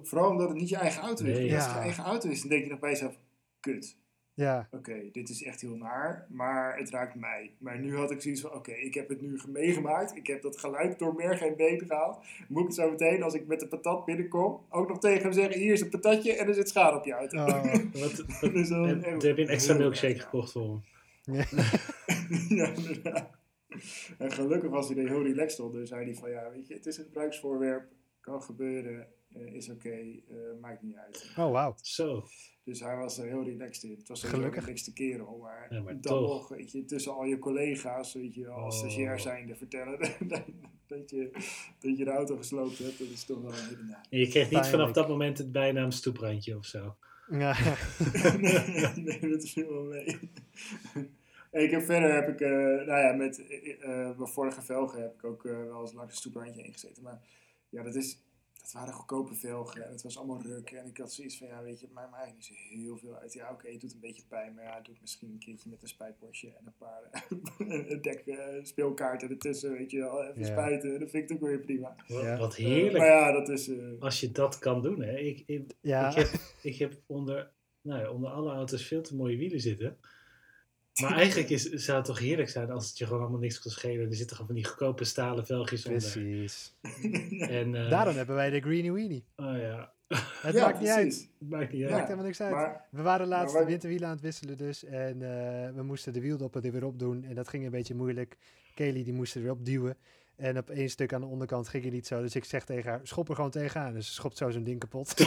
[0.02, 1.30] Vooral omdat het niet je eigen auto is.
[1.30, 1.74] Als het Ja.
[1.74, 3.18] je eigen auto is, dan denk je nog bij jezelf,
[3.60, 3.96] kut.
[4.38, 7.50] Ja, Oké, dit is echt heel naar, maar het raakt mij.
[7.58, 10.16] Maar nu had ik zoiets van, oké, ik heb het nu meegemaakt.
[10.16, 12.18] Ik heb dat geluid door merg en been gehaald.
[12.48, 15.32] Moet ik het zo meteen, als ik met de patat binnenkom, ook nog tegen hem
[15.32, 17.36] zeggen, hier is een patatje en er zit schade op je auto.
[17.44, 17.62] Oh.
[18.00, 20.20] wat, wat, Dus dan- heb, heb je een extra milkshake ja.
[20.22, 20.82] gekocht voor hem?
[22.58, 23.30] ja, inderdaad.
[24.18, 25.72] En gelukkig was hij er heel relaxed op.
[25.72, 27.88] Dus zei hij van, ja, weet je, het is een gebruiksvoorwerp.
[28.20, 29.06] Kan gebeuren.
[29.34, 29.88] eh, is oké.
[29.90, 31.30] eh, maakt niet uit.
[31.36, 31.74] oh wauw.
[31.80, 32.24] Zo.
[32.68, 33.96] Dus hij was er heel relaxed in.
[33.98, 34.64] Het was een Gelukkig.
[34.64, 35.38] relaxte kerel.
[35.42, 36.20] Maar, Ja, maar dan toch.
[36.28, 38.80] nog, weet je, tussen al je collega's, weet je, als Oh.
[38.80, 39.98] stagiair zijnde vertellen
[40.28, 40.42] dat,
[40.86, 41.30] dat, je,
[41.78, 42.98] dat je de auto gesloopt hebt.
[42.98, 43.96] Dat is toch wel een hele.
[44.10, 46.96] En je kreeg niet vanaf dat moment het bijnaam stoeprandje of zo.
[47.30, 47.56] Ja.
[48.40, 50.18] nee, nee, dat viel wel mee.
[51.50, 52.50] En ik heb verder heb ik, eh,
[52.86, 56.18] nou ja, met eh, eh, mijn vorige velgen heb ik ook wel eens langs een
[56.18, 57.02] stoeprandje heen gezeten.
[57.02, 57.20] Maar
[57.68, 58.22] ja, dat is,
[58.72, 60.70] dat waren goedkope velgen en het was allemaal ruk.
[60.70, 62.96] En ik had zoiets van, ja, weet je, het maakt mij eigenlijk niet zo heel
[62.98, 63.32] veel uit.
[63.32, 65.82] Ja, oké, het doet een beetje pijn, maar ja, het doet misschien een keertje met
[65.82, 67.24] een spuitbosje en een paar
[67.88, 70.22] een dek eh, speelkaarten ertussen, weet je wel.
[70.24, 70.46] Even Ja.
[70.46, 71.96] spuiten, dat vind ik ook weer prima.
[72.08, 72.38] Wat, Ja.
[72.38, 72.96] wat Eh, heerlijk.
[72.98, 73.68] maar ja, dat is...
[73.68, 75.16] eh, Als je dat kan doen, hè.
[75.18, 76.08] Ik, ik, Ja.
[76.10, 76.28] ik, heb,
[76.62, 77.52] ik heb onder,
[77.82, 79.98] nou ja, onder alle auto's veel te mooie wielen zitten.
[81.00, 83.70] Maar eigenlijk is, zou het toch heerlijk zijn als het je gewoon allemaal niks kan
[83.70, 84.08] schelen.
[84.08, 86.00] Er zitten gewoon van die goedkope stalen velgjes onder.
[86.12, 86.74] Precies.
[87.58, 89.24] En, eh, Daarom hebben wij de Greenie Weenie.
[89.36, 89.92] Oh ja,
[90.42, 91.30] Het ja, maakt niet uit.
[91.38, 91.90] maakt niet uit.
[91.90, 92.52] maakt helemaal niks uit.
[92.52, 94.84] Maar, we waren laatst wij- de winterwielen aan het wisselen dus.
[94.84, 97.24] En eh, we moesten de wieldoppen er weer op doen.
[97.24, 98.36] En dat ging een beetje moeilijk.
[98.74, 99.96] Kelly die moest er weer op duwen.
[100.38, 102.20] En op één stuk aan de onderkant ging het niet zo.
[102.20, 103.92] Dus ik zeg tegen haar, schop er gewoon tegenaan.
[103.92, 105.14] Dus ze schopt zo zo'n ding kapot.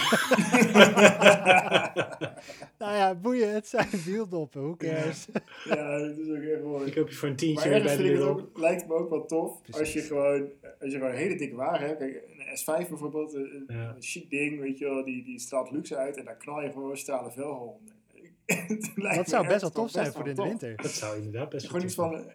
[2.80, 3.54] nou ja, boeien.
[3.54, 4.62] Het zijn wieldoppen.
[4.62, 5.28] Who cares?
[5.64, 6.86] ja, dat is ook echt mooi.
[6.86, 9.10] Ik hoop je voor een Maar tientje ergens bij de vind ook, lijkt me ook
[9.10, 10.50] wel tof als je, gewoon,
[10.80, 12.00] als je gewoon een hele dikke wagen hebt.
[12.00, 13.96] Kijk, een S5 bijvoorbeeld, een, een Ja.
[14.00, 16.98] chic ding, weet je wel, die, die straalt luxe uit en daar knal je gewoon
[16.98, 17.96] stalen velgen onder.
[19.16, 20.76] Dat zou best wel tof zijn voor in de winter.
[20.76, 22.32] Dat zou inderdaad best wel Gewoon iets tof van,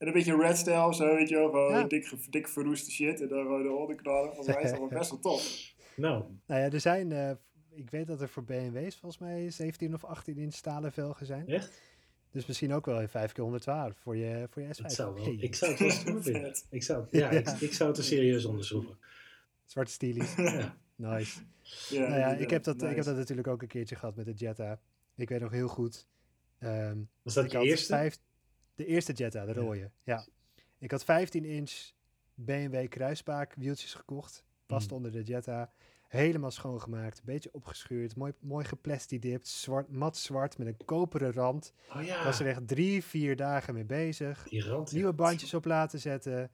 [0.00, 1.84] en een beetje red style of zo, weet je wel, gewoon Ja.
[1.84, 4.34] dik, dik verroeste shit en dan gewoon eronder knallen.
[4.34, 5.72] Volgens mij is dat wel best wel tof.
[5.96, 7.12] Nou, Nou ja, er zijn...
[7.12, 7.30] eh,
[7.70, 11.46] ik weet dat er voor BMW's volgens mij 17 of 18 inch stalen velgen zijn.
[11.48, 11.80] echt?
[12.30, 14.82] Dus misschien ook wel in 5 keer 112 voor je, voor je S5.
[14.82, 15.24] Dat zou wel.
[15.24, 16.54] Hey, Ik zou het wel stoer vinden.
[16.70, 17.56] Ik zou, ja, ik, Ja.
[17.60, 18.98] ik zou het er serieus onderzoeken.
[19.64, 20.34] Zwarte stilies.
[20.36, 20.76] Ja.
[20.96, 21.40] Nice.
[21.88, 24.24] Ja, nou ja, ik heb, dat, ik heb dat natuurlijk ook een keertje gehad met
[24.26, 24.80] de Jetta.
[25.16, 26.06] Ik weet nog heel goed.
[26.58, 27.92] ehm, Was dat ik je eerste?
[27.92, 28.18] vijf-
[28.80, 29.90] de eerste Jetta, de rode.
[30.02, 30.24] Ja.
[30.78, 31.90] Ik had 15 inch
[32.34, 34.44] BMW kruispaak wieltjes gekocht.
[34.66, 34.96] Past Mm.
[34.96, 35.72] onder de Jetta.
[36.08, 37.18] Helemaal schoongemaakt.
[37.18, 38.16] Een beetje opgeschuurd.
[38.16, 39.48] Mooi, mooi geplastidipt.
[39.48, 41.72] Zwart, mat zwart met een koperen rand.
[41.94, 44.42] Oh Ik ja, was er echt drie, vier dagen mee bezig.
[44.48, 44.92] die rand.
[44.92, 46.50] Nieuwe bandjes op laten zetten.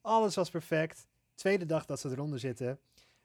[0.00, 1.06] Alles was perfect.
[1.34, 2.78] Tweede dag dat ze eronder zitten.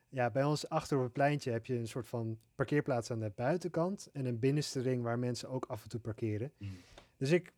[0.10, 3.32] Ja, bij ons achter op het pleintje heb je een soort van parkeerplaats aan de
[3.36, 4.10] buitenkant.
[4.14, 6.52] En een binnenste ring waar mensen ook af en toe parkeren.
[6.58, 6.76] Mm.
[7.18, 7.54] Dus ik,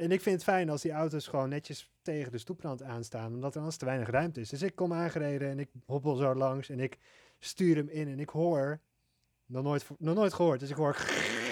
[0.00, 3.34] en ik vind het fijn als die auto's gewoon netjes tegen de stoeprand aanstaan.
[3.34, 4.48] Omdat er anders te weinig ruimte is.
[4.48, 6.68] Dus ik kom aangereden en ik hobbel zo langs.
[6.68, 6.98] En ik
[7.38, 8.80] stuur hem in en ik hoor...
[9.46, 10.60] Nog nooit, nog nooit gehoord.
[10.60, 10.96] Dus ik hoor...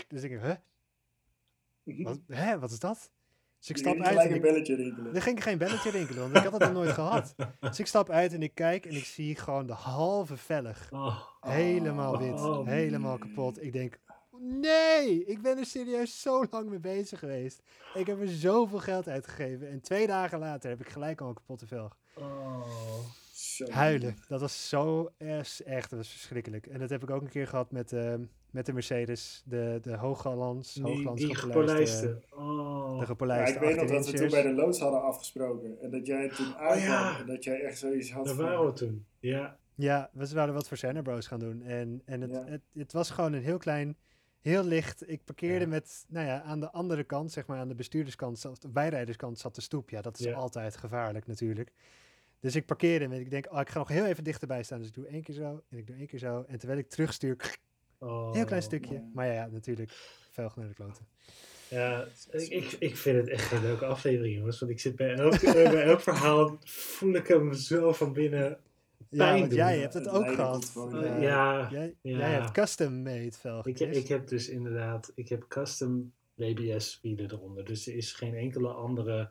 [0.08, 2.04] Dus ik denk, huh?
[2.04, 3.10] Wat, hè, wat is dat?
[3.58, 5.14] Dus ik stap ging uit en een ik, belletje rinkelen.
[5.14, 7.34] er ging geen belletje rinkelen, want ik had het nog nooit gehad.
[7.60, 10.88] Dus ik stap uit en ik kijk en ik zie gewoon de halve velg.
[10.92, 13.62] Oh, Helemaal wit, Oh, helemaal kapot.
[13.62, 13.98] Ik denk,
[14.40, 17.62] nee, ik ben er serieus zo lang mee bezig geweest.
[17.94, 19.68] Ik heb er zoveel geld uitgegeven.
[19.70, 21.96] En twee dagen later heb ik gelijk al een kapotte velg.
[22.14, 22.60] oh.
[23.32, 23.70] Zo.
[23.70, 26.66] Huilen, dat was zo es- echt, dat was verschrikkelijk.
[26.66, 28.14] En dat heb ik ook een keer gehad met, eh,
[28.50, 32.22] met de Mercedes, de, de Hooglands, Die, Hooglands die gepolijste.
[32.30, 32.90] Oh.
[32.92, 35.80] de Ja, gepolijste ik weet nog dat we 18 toen bij de loods hadden afgesproken.
[35.80, 37.18] En dat jij toen aankwam ja.
[37.20, 38.36] en dat jij echt zoiets had van...
[38.36, 39.06] waren we toen.
[39.18, 39.56] Ja.
[39.74, 41.62] Ja, we zouden wat voor Bros gaan doen.
[41.62, 42.44] En, en het, Ja.
[42.46, 43.96] het, het was gewoon een heel klein,
[44.40, 45.10] heel licht.
[45.10, 45.70] Ik parkeerde Ja.
[45.70, 49.38] met, nou ja, aan de andere kant, zeg maar aan de bestuurderskant, zat- de bijrijderskant
[49.38, 49.90] zat de stoep.
[49.90, 50.34] Ja, dat is Ja.
[50.34, 51.72] altijd gevaarlijk natuurlijk.
[52.40, 54.78] Dus ik parkeerde en ik denk, oh, ik ga nog heel even dichterbij staan.
[54.78, 56.44] Dus ik doe één keer zo en ik doe één keer zo.
[56.48, 57.58] En terwijl ik terugstuur,
[58.00, 59.02] Oh, Heel klein stukje.
[59.14, 59.90] Maar ja, ja, natuurlijk.
[60.30, 61.06] Velg naar de kloten.
[61.68, 64.58] Ja, ik, ik, vind het echt geen leuke aflevering, jongens.
[64.58, 68.58] Want ik zit bij elk, eh, bij elk verhaal, voel ik hem zo van binnen
[69.10, 69.58] Ja, Pijn want doen.
[69.58, 70.72] jij hebt het Het ook gehad.
[70.92, 72.18] Eh, eh, ja, Jij, ja.
[72.18, 73.70] jij hebt custom made velgen.
[73.70, 77.64] Ik, ik heb dus inderdaad, ik heb custom BBS wielen eronder.
[77.64, 79.30] Dus er is geen enkele andere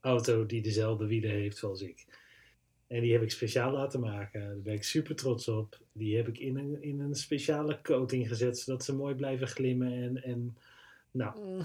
[0.00, 2.06] auto die dezelfde wielen heeft zoals ik.
[2.86, 4.40] En die heb ik speciaal laten maken.
[4.40, 5.80] Daar ben ik super trots op.
[5.92, 9.92] Die heb ik in een, in een speciale coating gezet, zodat ze mooi blijven glimmen.
[9.92, 10.56] En, en
[11.10, 11.62] nou, Mm,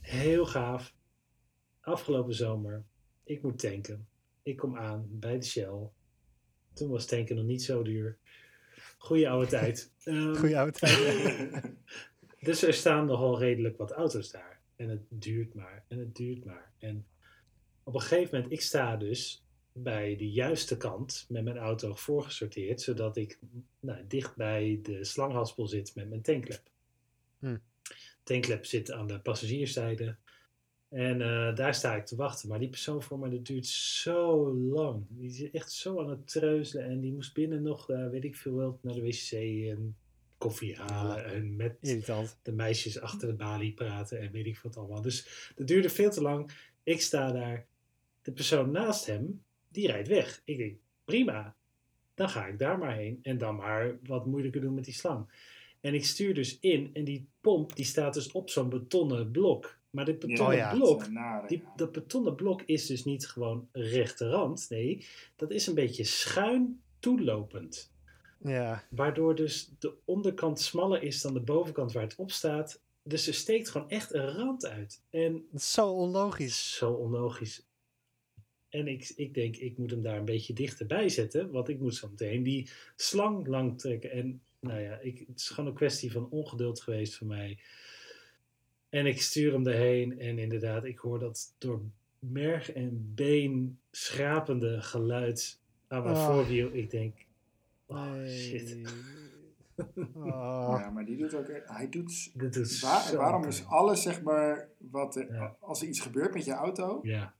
[0.00, 0.94] heel gaaf.
[1.80, 2.84] Afgelopen zomer,
[3.24, 4.06] ik moet tanken.
[4.42, 5.88] Ik kom aan bij de Shell.
[6.72, 8.18] Toen was tanken nog niet zo duur.
[8.98, 9.90] Goeie oude tijd.
[10.04, 11.62] Ehm, Goeie oude tijd.
[12.46, 14.60] dus er staan nogal redelijk wat auto's daar.
[14.76, 15.84] En het duurt maar.
[15.88, 16.72] En het duurt maar.
[16.78, 17.06] En
[17.82, 22.80] op een gegeven moment, ik sta dus bij de juiste kant met mijn auto voorgesorteerd.
[22.80, 23.38] Zodat ik
[23.80, 26.70] nou, dicht bij de slanghaspel zit met mijn tankklep.
[27.38, 27.56] Hm.
[28.22, 30.16] Tankklep zit aan de passagierszijde.
[30.92, 32.48] En eh, daar sta ik te wachten.
[32.48, 35.04] Maar die persoon voor me, dat duurt zo lang.
[35.08, 36.84] Die is echt zo aan het treuzelen.
[36.84, 39.32] En die moest binnen nog, eh, weet ik veel wel, naar de wc
[39.70, 39.96] en
[40.38, 41.16] koffie halen.
[41.16, 41.22] Ja.
[41.22, 42.38] En met Irritant.
[42.42, 45.02] de meisjes achter de balie praten en weet ik wat allemaal.
[45.02, 46.50] Dus dat duurde veel te lang.
[46.82, 47.66] Ik sta daar.
[48.22, 50.42] De persoon naast hem, die rijdt weg.
[50.44, 51.54] Ik denk, prima.
[52.14, 53.18] Dan ga ik daar maar heen.
[53.22, 55.26] En dan maar wat moeilijker doen met die slang.
[55.80, 56.90] En ik stuur dus in.
[56.92, 59.80] En die pomp, die staat dus op zo'n betonnen blok.
[59.92, 60.74] Maar dit betonnen Oh ja.
[60.74, 61.72] blok, Nare, die, ja.
[61.76, 64.66] dat betonnen blok is dus niet gewoon rechte rand.
[64.68, 67.92] Nee, dat is een beetje schuin toelopend.
[68.38, 68.84] Ja.
[68.90, 72.80] Waardoor dus de onderkant smaller is dan de bovenkant waar het op staat.
[73.02, 75.02] Dus er steekt gewoon echt een rand uit.
[75.10, 76.46] En Dat is zo onlogisch.
[76.46, 77.66] is zo onlogisch.
[78.68, 81.50] En ik, ik denk, ik moet hem daar een beetje dichterbij zetten.
[81.50, 84.10] Want ik moet zo meteen die slang lang trekken.
[84.10, 87.58] En nou ja, ik, het is gewoon een kwestie van ongeduld geweest voor mij.
[88.92, 90.18] En ik stuur hem erheen.
[90.20, 91.80] En inderdaad, ik hoor dat door
[92.18, 96.26] merg en been schrapende geluid aan mijn Ah.
[96.26, 96.68] voorwiel.
[96.72, 97.16] Ik denk,
[97.86, 98.76] oh shit.
[100.14, 100.76] Oh.
[100.80, 101.46] Ja, maar die doet ook...
[101.64, 102.30] Hij doet...
[102.34, 105.56] Dit is Waar, zo waarom is alles, zeg maar, wat er- Ja.
[105.60, 107.34] als er iets gebeurt met je auto, Ja.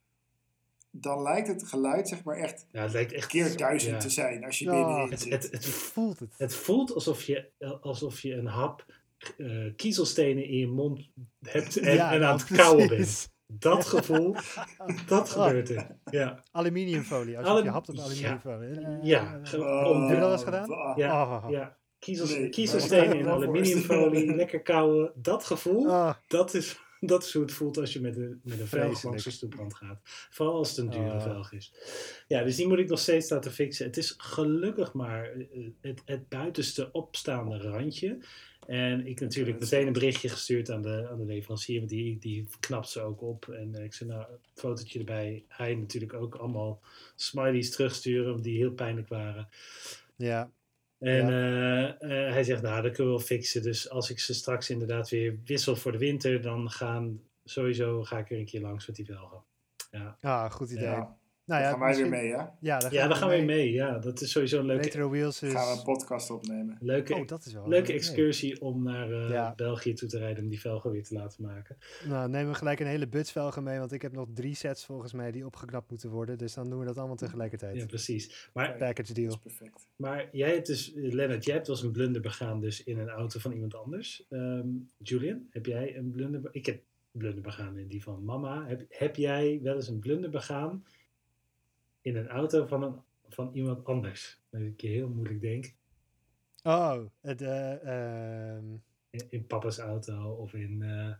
[0.90, 3.26] dan lijkt het geluid, zeg maar, echt ja, het lijkt echt...
[3.26, 3.98] keer duizend ja.
[3.98, 5.32] te zijn als je Ja, binnenin Het, zit.
[5.32, 6.34] het, het, voelt het.
[6.36, 7.48] het voelt alsof je,
[7.80, 8.86] alsof je een hap
[9.36, 11.08] eh, kiezelstenen in je mond
[11.40, 13.30] hebt en, Ja, en aan het kauwen bent.
[13.46, 14.34] Dat gevoel,
[15.06, 15.44] dat Oh.
[15.44, 15.98] gebeurt er.
[16.10, 17.38] Ja, Aluminiumfolie.
[17.38, 18.68] Als Alum- je hapt op aluminiumfolie.
[19.02, 19.40] ja.
[19.52, 20.68] Eh, Oh, om- Heb je dat eens gedaan?
[20.68, 20.96] bah.
[20.96, 21.22] Ja.
[21.22, 21.50] Oh.
[21.50, 21.76] ja.
[21.98, 25.12] Kiezels, Nee, kiezelstenen in aluminiumfolie, lekker kauwen.
[25.14, 26.12] Dat gevoel, Oh.
[26.26, 29.24] dat is, dat is hoe het voelt als je met een, met een velg langs
[29.24, 30.00] de stoeprand gaat.
[30.30, 31.22] Vooral als het een dure Oh.
[31.22, 31.72] velg is.
[32.28, 33.86] Ja, dus die moet ik nog steeds laten fixen.
[33.86, 38.18] Het is gelukkig maar eh, het, het buitenste opstaande randje.
[38.66, 42.48] En ik natuurlijk meteen een berichtje gestuurd aan de, aan de leverancier, want die, die
[42.60, 43.48] knapt ze ook op.
[43.48, 45.44] En ik zei, nou, een fotootje erbij.
[45.48, 46.80] Hij natuurlijk ook allemaal
[47.14, 49.48] smileys terugsturen, die heel pijnlijk waren.
[50.16, 50.50] Ja.
[50.98, 53.62] En eh, eh, hij zegt, nou, dat kunnen we wel fixen.
[53.62, 58.18] Dus als ik ze straks inderdaad weer wissel voor de winter, dan gaan sowieso ga
[58.18, 59.42] ik er een keer langs met die velgen.
[59.90, 60.84] Ja, Ah, goed idee.
[60.84, 61.16] Ja,
[61.52, 62.36] nou ja, gaan wij weer mee, hè?
[62.60, 63.72] Ja, daar ja daar gaan we weer mee.
[63.72, 65.52] Ja, dat is sowieso een leuke, Retro Wheels is...
[65.52, 66.76] Gaan we een podcast opnemen.
[66.80, 69.52] leuke, Oh, dat is wel leuke excursie om naar eh, Ja.
[69.56, 71.76] België toe te rijden om die velgen weer te laten maken.
[72.08, 75.12] Nou, nemen we gelijk een hele butsvelgen mee, want ik heb nog drie sets volgens
[75.12, 76.38] mij die opgeknapt moeten worden.
[76.38, 77.76] Dus dan doen we dat allemaal tegelijkertijd.
[77.76, 78.50] Ja, precies.
[78.52, 79.28] Maar, Package Dat deal.
[79.28, 79.86] is perfect.
[79.96, 83.08] maar jij hebt dus, Lennart, jij hebt wel eens een blunder begaan dus in een
[83.08, 84.26] auto van iemand anders.
[84.28, 86.40] Ehm, Julian, heb jij een blunder?
[86.52, 88.66] Ik heb een blunder begaan in die van mama.
[88.66, 90.84] Heb, heb jij wel eens een blunder begaan
[92.02, 94.40] in een auto van, een, van iemand anders?
[94.50, 95.74] Dat ik je heel moeilijk denk.
[96.62, 98.64] Oh, het, eh, ehm,
[99.10, 100.82] In, in papa's auto of in...
[100.82, 101.14] eh,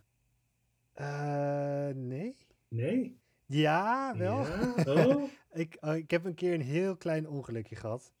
[0.93, 2.37] eh, nee?
[2.67, 3.17] nee?
[3.45, 4.37] Ja, wel.
[4.37, 4.75] Ja?
[4.87, 5.29] Oh?
[5.51, 8.13] ik, oh, ik heb een keer een heel klein ongelukje gehad.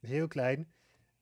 [0.00, 0.72] Heel klein.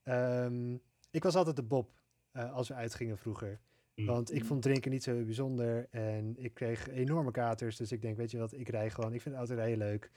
[0.02, 0.74] Ehm,
[1.10, 1.90] ik was altijd de Bob
[2.32, 3.60] als we uitgingen vroeger.
[3.94, 4.06] Mm.
[4.06, 7.76] Want ik vond drinken niet zo bijzonder en ik kreeg enorme katers.
[7.76, 9.12] Dus ik denk, weet je wat, ik rij gewoon.
[9.14, 10.10] Ik vind autorijden leuk.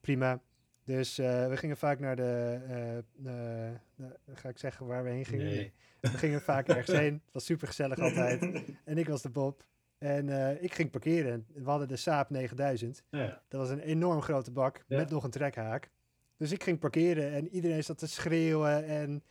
[0.00, 0.40] Prima.
[0.84, 3.74] Dus eh, we gingen vaak naar de, eh, eh,
[4.34, 5.44] ga ik zeggen waar we heen gingen?
[5.46, 5.72] Nee.
[6.00, 7.12] We gingen vaak ergens heen.
[7.24, 8.64] Het was super gezellig altijd.
[8.84, 9.64] En ik was de Bob.
[9.98, 10.28] En
[10.62, 11.46] ik ging parkeren.
[11.54, 13.02] We hadden de Saab 9000.
[13.10, 13.42] Ah ja.
[13.48, 14.96] Dat was een enorm grote bak Ja.
[14.96, 15.90] met nog een trekhaak.
[16.36, 19.22] Dus ik ging parkeren en iedereen zat te schreeuwen en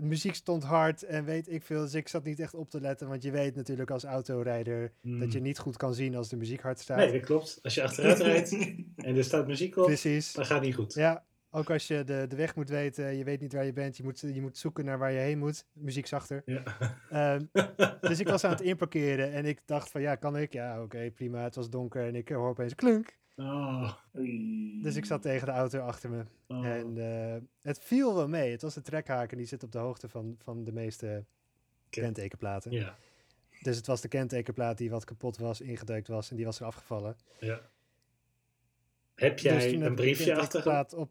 [0.00, 1.80] de muziek stond hard en weet ik veel.
[1.80, 5.32] Dus ik zat niet echt op te letten, want je weet natuurlijk als autorijder dat
[5.32, 5.44] je Mm.
[5.44, 6.96] niet goed kan zien als de muziek hard staat.
[6.96, 7.58] Nee, dat klopt.
[7.62, 8.52] Als je achteruit rijdt
[8.96, 10.32] en er staat muziek op, Precies.
[10.32, 10.94] dan gaat niet goed.
[10.94, 13.96] Ja, Ook als je de, de weg moet weten, je weet niet waar je bent,
[13.96, 15.66] je moet, je moet zoeken naar waar je heen moet.
[15.72, 16.42] Muziek zachter.
[16.44, 16.62] Ja.
[17.10, 17.44] Ehm,
[18.00, 20.52] dus ik was aan het inparkeren en ik dacht van ja, kan ik?
[20.52, 21.42] Ja, oké, prima.
[21.42, 23.18] Het was donker en ik hoor opeens klunk.
[23.36, 23.92] Oh.
[24.82, 26.24] Dus ik zat tegen de auto achter me.
[26.46, 26.66] oh.
[26.66, 28.50] En eh, het viel wel mee.
[28.50, 31.24] Het was een trekhaak en die zit op de hoogte van, van de meeste
[31.90, 32.70] Ken- kentekenplaten.
[32.72, 32.96] Ja,
[33.62, 36.66] Dus het was de kentekenplaat die wat kapot was, ingedeukt was en die was er
[36.66, 37.16] afgevallen.
[37.40, 37.60] ja.
[39.14, 40.32] Heb Dus jij een de briefje
[40.96, 41.10] op,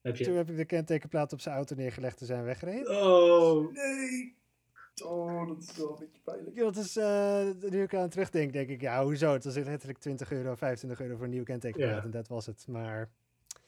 [0.00, 0.38] Heb Toen je...
[0.38, 3.02] heb ik de kentekenplaat op zijn auto neergelegd en zijn weggereden.
[3.02, 4.38] Oh, Nee.
[5.04, 6.56] Oh, dat is wel een beetje pijnlijk.
[6.56, 9.32] Dat is, eh, nu ik aan het terugdenk, denk ik, ja, hoezo?
[9.32, 12.02] Het was letterlijk 20 euro, 25 euro voor een nieuwe kentekenplaat Ja.
[12.02, 12.64] en dat was het.
[12.68, 13.10] Maar,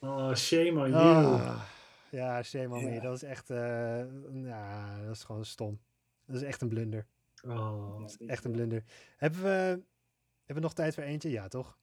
[0.01, 0.95] oh, shame on you.
[0.95, 1.62] ah,
[2.11, 2.91] ja, shame on me.
[2.91, 3.01] Ja.
[3.01, 5.81] Dat is echt, eh, ja, dat is gewoon stom.
[6.27, 7.07] Dat is echt een blunder.
[7.47, 8.05] Oh.
[8.18, 8.83] Ja, Echt een blunder.
[9.16, 9.83] Hebben we, hebben
[10.55, 11.31] we nog tijd voor eentje?
[11.31, 11.79] Ja, toch?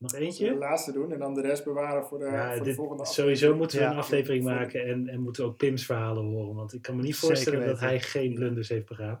[0.00, 0.54] Nog we de eentje?
[0.56, 3.78] laatste doen en dan de rest bewaren voor de, Ja, voor de volgende sowieso moeten
[3.78, 3.90] we Ja.
[3.90, 6.54] een aflevering maken en, en moeten we ook Pim's verhalen horen.
[6.54, 9.20] Want ik kan me niet Zeker voorstellen dat hij geen blunders heeft begaan.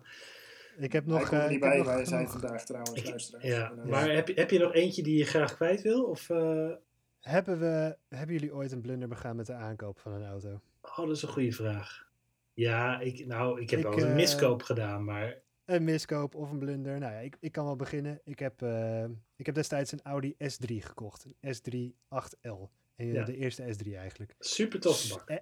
[0.78, 1.28] Ik heb Hij nog...
[1.28, 3.44] komt er eh, niet bij, nog wij zijn vandaag trouwens, luisteraars.
[3.46, 6.04] Ja, Eh, maar heb je, heb je nog eentje die je graag kwijt wil?
[6.04, 6.70] Of, eh,
[7.20, 10.60] Hebben, we, hebben jullie ooit een blunder begaan met de aankoop van een auto?
[10.82, 12.08] Oh, dat is een goede vraag.
[12.54, 15.38] Ja, ik, nou, ik heb Ik, wel eens een eh, miskoop gedaan, maar
[15.70, 16.98] Een miskoop of een blunder.
[16.98, 18.20] Nou ja, ik, ik kan wel beginnen.
[18.24, 19.04] Ik heb, eh,
[19.36, 21.24] ik heb destijds een Audi S3 gekocht.
[21.40, 22.70] Een S3 8L.
[22.96, 23.24] En, eh, Ja.
[23.24, 24.34] De eerste S3 eigenlijk.
[24.38, 25.28] super toffe bak.
[25.28, 25.36] Eh,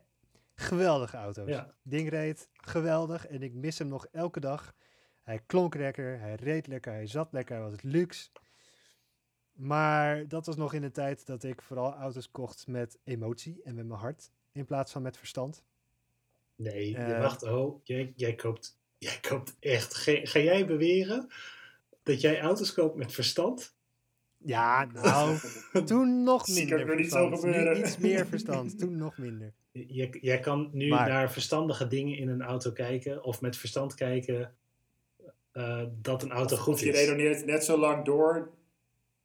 [0.55, 1.49] geweldige auto's.
[1.49, 1.75] Ja.
[1.83, 4.75] Ding reed geweldig en ik mis hem nog elke dag.
[5.23, 8.31] Hij klonk lekker, hij reed lekker, hij zat lekker, hij was luxe.
[9.53, 13.75] Maar dat was nog in de tijd dat ik vooral auto's kocht met emotie en
[13.75, 15.65] met mijn hart in plaats van met verstand.
[16.57, 19.95] Nee, je wacht, oh, jij, jij, koopt, jij koopt echt.
[19.95, 21.27] Ga, ga jij beweren
[22.03, 23.77] dat jij auto's koopt met verstand?
[24.37, 25.39] Ja, nou,
[25.87, 27.43] toen nog minder ook nog niet zo verstand.
[27.43, 27.79] Nu gebeuren.
[27.87, 29.53] iets meer verstand, toen nog minder.
[29.73, 33.95] Jij, jij kan nu Maar- naar verstandige dingen in een auto kijken of met verstand
[33.95, 34.55] kijken
[35.53, 36.99] eh, dat een auto goed Of je is.
[36.99, 38.51] redeneert net zo lang door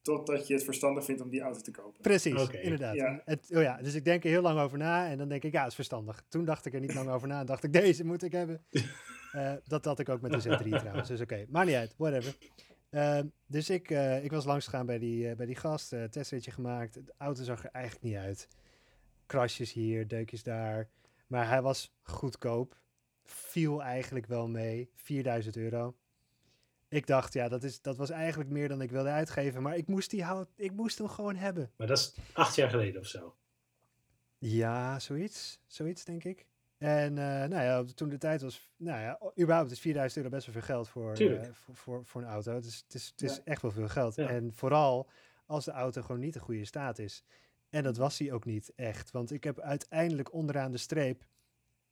[0.02, 2.02] totdat je het verstandig vindt om die auto te kopen.
[2.02, 2.58] Precies, Oké.
[2.58, 2.96] inderdaad.
[2.96, 3.22] Ja.
[3.26, 5.52] Het, oh ja, dus ik denk er heel lang over na en dan denk ik,
[5.52, 6.24] ja, het is verstandig.
[6.30, 8.66] Toen dacht ik er niet lang over na en dacht ik, deze moet ik hebben.
[9.34, 11.46] Eh, dat had ik ook met de Z3 trouwens, dus oké.
[11.50, 12.38] Maar niet uit, whatever.
[12.90, 16.52] Ehm, dus ik, eh, ik was langs gegaan bij die, eh, bij die gast, testritje
[16.52, 16.94] gemaakt.
[16.94, 18.48] De auto zag er eigenlijk niet uit.
[19.26, 20.90] Krasjes hier, deukjes daar.
[21.28, 22.78] Maar hij was goedkoop.
[23.24, 24.90] Viel eigenlijk wel mee.
[24.96, 25.96] 4000 euro.
[26.90, 29.62] Ik dacht, ja, dat, is, dat was eigenlijk meer dan ik wilde uitgeven.
[29.62, 31.72] Maar ik moest, die hout, ik moest hem gewoon hebben.
[31.78, 33.36] Maar dat is acht jaar geleden of zo.
[34.38, 35.60] Ja, zoiets.
[35.68, 36.48] Zoiets, denk ik.
[36.84, 40.46] En eh, nou ja, toen de tijd was, nou ja, überhaupt is 4000 euro best
[40.46, 42.54] wel veel geld voor, eh, voor, voor, voor een auto.
[42.54, 43.42] Het is, het is, het is Ja.
[43.44, 44.16] echt wel veel geld.
[44.16, 44.28] Ja.
[44.28, 45.10] En vooral
[45.46, 47.24] als de auto gewoon niet in goede staat is.
[47.70, 49.12] En dat was hij ook niet echt.
[49.12, 51.24] Want ik heb uiteindelijk onderaan de streep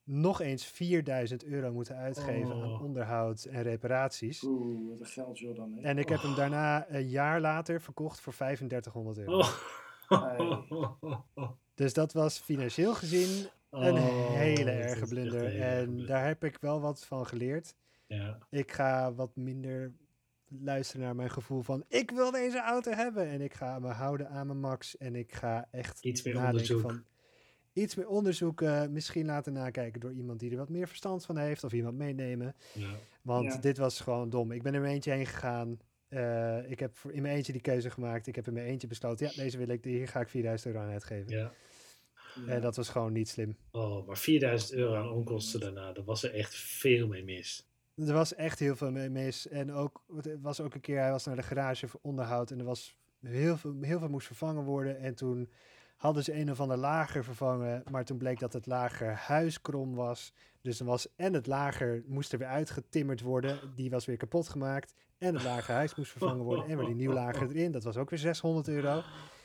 [0.04, 2.82] nog eens 4000 euro moeten uitgeven aan Oh.
[2.84, 4.44] onderhoud en reparaties.
[4.44, 5.74] Oeh, wat een geld joh dan.
[5.74, 5.82] hè.
[5.82, 6.38] En ik heb hem Oh.
[6.38, 9.44] daarna een jaar later verkocht voor 3500 euro.
[10.08, 11.50] Oh.
[11.76, 15.44] Dus dat was financieel gezien een Oh, hele erge blunder.
[15.44, 16.08] een hele En erge blunder.
[16.08, 17.76] daar heb ik wel wat van geleerd.
[18.08, 18.38] Ja.
[18.50, 19.94] Ik ga wat minder
[20.48, 23.28] luisteren naar mijn gevoel van ik wil deze auto hebben.
[23.28, 24.98] En ik ga me houden aan mijn max.
[24.98, 26.82] En ik ga echt Iets meer nadenken onderzoek.
[26.92, 27.04] van
[27.74, 28.92] iets meer onderzoeken.
[28.92, 31.64] Misschien laten nakijken door iemand die er wat meer verstand van heeft.
[31.64, 32.56] Of iemand meenemen.
[32.74, 32.90] Ja.
[33.22, 33.60] Want Ja.
[33.60, 34.52] dit was gewoon dom.
[34.52, 35.80] Ik ben er in mijn eentje heen gegaan.
[36.08, 38.28] Eh, ik heb in mijn eentje die keuze gemaakt.
[38.28, 40.86] Ik heb in mijn eentje besloten, ja, deze wil ik, hier ga ik 4000 euro
[40.86, 41.32] aan uitgeven.
[41.38, 41.52] ja.
[42.46, 42.54] Ja.
[42.54, 43.58] En dat was gewoon niet slim.
[43.72, 47.70] Oh, maar 4000 euro aan onkosten daarna, daar was er echt veel mee mis.
[47.96, 49.48] Er was echt heel veel mee mis.
[49.48, 52.52] En ook, het was ook een keer, hij was naar de garage voor onderhoud.
[52.52, 55.00] En er was heel veel, heel veel moest vervangen worden.
[55.00, 55.50] En toen
[55.96, 57.84] hadden ze een of ander lager vervangen.
[57.92, 60.34] Maar toen bleek dat het lager huiskrom was.
[60.62, 63.60] Dus dan was en het lager moest er weer uitgetimmerd worden.
[63.76, 64.94] Die was weer kapot gemaakt.
[65.18, 66.66] En het lager huis moest vervangen worden.
[66.66, 67.72] En weer die nieuw lager erin.
[67.72, 69.04] Dat was ook weer 600 euro.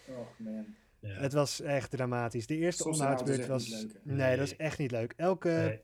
[0.09, 0.67] Oh man.
[1.07, 1.21] Ja.
[1.21, 2.47] Het was echt dramatisch.
[2.47, 3.69] De eerste onderhoudsbeurt was...
[3.69, 5.13] leuk, nee, dat is echt niet leuk.
[5.17, 5.81] Elke Nee,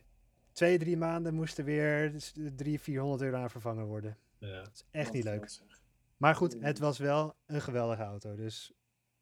[0.52, 4.18] twee, drie maanden moest er weer 300, 400 euro aan vervangen worden.
[4.38, 4.62] ja.
[4.62, 5.60] Dat is echt niet leuk.
[6.16, 8.34] Maar goed, het was wel een geweldige auto.
[8.34, 8.72] Dus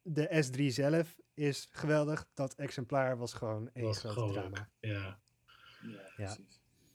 [0.01, 2.27] de S3 zelf is geweldig.
[2.33, 4.69] Dat exemplaar was gewoon één was groot drama.
[4.79, 5.19] Ja.
[6.17, 6.37] Ja.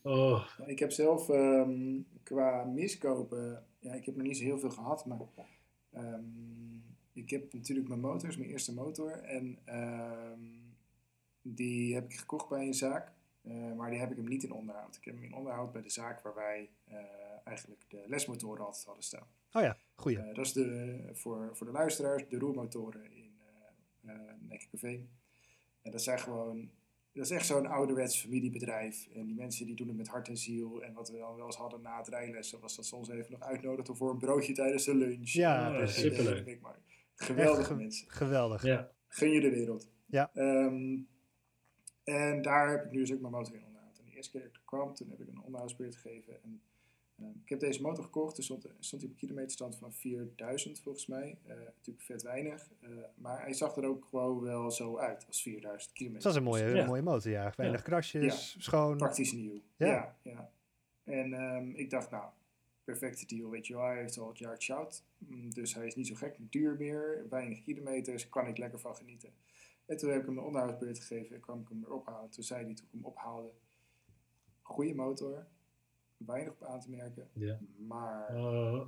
[0.03, 4.71] Oh, Ik heb zelf ehm, qua miskopen, ja, ik heb nog niet zo heel veel
[4.71, 5.19] gehad, maar
[5.93, 6.23] ehm,
[7.17, 9.11] ik heb natuurlijk mijn motor, is mijn eerste motor.
[9.11, 10.41] En ehm,
[11.43, 13.13] die heb ik gekocht bij een zaak,
[13.43, 14.97] eh, maar die heb ik hem niet in onderhoud.
[14.97, 16.97] Ik heb hem in onderhoud bij de zaak waar wij eh,
[17.45, 19.27] eigenlijk de lesmotoren altijd hadden staan.
[19.53, 20.19] Oh ja, goeie.
[20.19, 23.39] Eh, dat is de, voor, voor de luisteraars, de roermotoren in
[24.05, 25.09] uh, uh, Nekkerveen.
[25.83, 26.71] En dat zijn gewoon,
[27.13, 29.09] dat is echt zo'n ouderwets familiebedrijf.
[29.15, 30.83] En die mensen die doen het met hart en ziel.
[30.83, 33.33] En wat we dan wel eens hadden na het rijlessen, was dat ze ons even
[33.33, 35.31] nog uitnodigden voor een broodje tijdens de lunch.
[35.31, 36.03] Ja, precies.
[36.03, 36.59] Superleuk.
[37.17, 38.11] Geweldige ge- mensen.
[38.11, 38.63] Geweldig.
[38.63, 38.91] Ja.
[39.09, 39.91] Gun je de wereld.
[40.07, 40.31] Ja.
[40.35, 40.97] Ehm,
[42.05, 43.99] en daar heb ik nu dus ook mijn motor in onderhoud.
[43.99, 46.43] En de eerste keer dat ik er kwam, toen heb ik een onderhoudsbeurt gegeven.
[46.43, 46.61] En
[47.19, 48.37] ehm, ik heb deze motor gekocht.
[48.39, 51.39] Er stond, stond hij op een kilometerstand van 4000 volgens mij.
[51.47, 52.69] Eh, natuurlijk vet weinig.
[52.81, 56.23] Eh, maar hij zag er ook gewoon wel zo uit als 4000 kilometer.
[56.23, 56.87] Dat is een mooie, Ja.
[56.87, 57.53] mooie motor, ja.
[57.57, 58.97] Weinig krasjes, schoon.
[58.97, 59.61] Praktisch nieuw.
[59.77, 59.87] Ja.
[59.87, 60.51] Ja, ja.
[61.05, 62.25] En ehm, ik dacht, nou,
[62.87, 63.85] perfecte deal, weet je wel.
[63.85, 65.05] Hij heeft al het jaar shout.
[65.19, 67.27] Mm, Dus hij is niet zo gek duur meer.
[67.31, 69.31] Weinig kilometers, kan ik lekker van genieten.
[69.87, 71.35] En toen heb ik hem een onderhoudsbeurt gegeven.
[71.35, 72.31] En kwam ik hem weer ophalen.
[72.31, 73.51] Toen zei hij, toen ik hem ophaalde,
[74.63, 75.47] goede motor.
[76.17, 77.29] Weinig op aan te merken.
[77.33, 77.59] Ja.
[77.87, 78.87] Maar, Oh,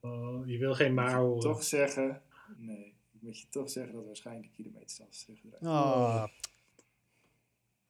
[0.00, 1.40] oh, je wil geen maar horen.
[1.40, 2.22] toch zeggen,
[2.56, 2.94] nee.
[3.12, 5.64] Ik moet je toch zeggen dat waarschijnlijk de kilometerstand is teruggedraaid.
[5.64, 6.24] Ah.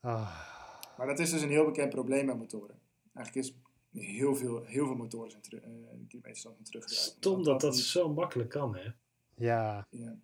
[0.00, 0.48] Ah.
[0.98, 2.78] Maar dat is dus een heel bekend probleem met motoren.
[3.14, 3.54] Eigenlijk is
[3.92, 7.06] heel veel, heel veel motoren zijn teru- eh, een kilometerstand van teruggedraaid.
[7.06, 8.82] Stom dat dat niet- zo makkelijk kan, hè?
[9.36, 9.86] Ja.
[9.90, 10.18] Ja.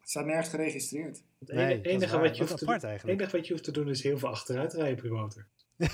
[0.00, 1.22] Het staat nergens geregistreerd.
[1.38, 2.22] Het Nee, enige, waar.
[2.22, 3.20] wat je Wat hoeft te apart doen, eigenlijk.
[3.20, 5.46] enige wat je hoeft te doen is heel veel achteruit rijden op je motor.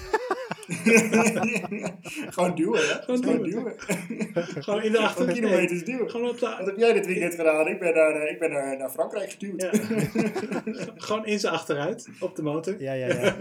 [2.32, 2.94] Gewoon duwen, hè?
[3.02, 3.50] Gewoon Gewoon duwen.
[3.50, 3.74] duwen.
[4.64, 5.32] Gewoon in de Gewoon achter.
[5.32, 6.10] kilometers duwen.
[6.10, 7.66] Gewoon op Wat de, heb jij dit weekend gedaan?
[7.68, 9.60] Ik ben naar, eh, ik ben naar, naar Frankrijk geduwd.
[9.62, 9.70] ja.
[11.06, 12.80] Gewoon in zijn achteruit op de motor.
[12.82, 13.36] Ja, ja, ja.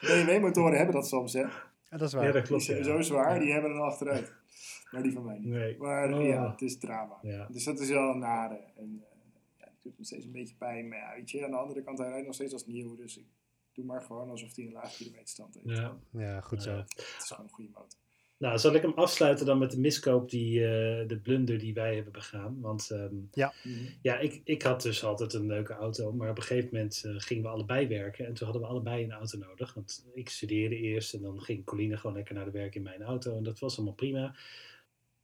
[0.00, 1.44] BMW-motoren hebben dat soms, hè?
[1.90, 2.22] Ja, dat is waar.
[2.24, 2.62] Ja, dat Die klopt.
[2.64, 2.84] zijn ja.
[2.84, 4.32] zo zwaar, die hebben een achteruit.
[4.90, 5.48] Maar die van mij niet.
[5.48, 5.78] Nee.
[5.78, 6.24] Maar Oh.
[6.26, 7.18] ja, het is drama.
[7.22, 7.46] Ja.
[7.50, 8.60] Dus dat is wel een nare.
[8.76, 9.02] En uh,
[9.58, 10.88] ja, het doet nog steeds een beetje pijn.
[10.88, 12.96] Maar ja, weet je, aan de andere kant, hij rijdt nog steeds als nieuw.
[12.96, 13.26] Dus ik
[13.72, 15.78] doe maar gewoon alsof hij een laag kilometerstand heeft.
[15.78, 15.96] Ja.
[16.10, 16.70] Ja, goed zo.
[16.70, 16.76] Ja.
[16.78, 17.98] Het is gewoon een goede motor.
[18.40, 21.94] Nou, zal ik hem afsluiten dan met de miskoop, die, eh, de blunder die wij
[21.94, 22.60] hebben begaan.
[22.60, 23.14] Want ehm,
[24.02, 27.14] ja, ik, ik had dus altijd een leuke auto, maar op een gegeven moment eh,
[27.16, 28.26] gingen we allebei werken.
[28.26, 29.74] En toen hadden we allebei een auto nodig.
[29.74, 33.02] Want ik studeerde eerst en dan ging Coline gewoon lekker naar de werk in mijn
[33.02, 33.36] auto.
[33.36, 34.20] En dat was allemaal prima.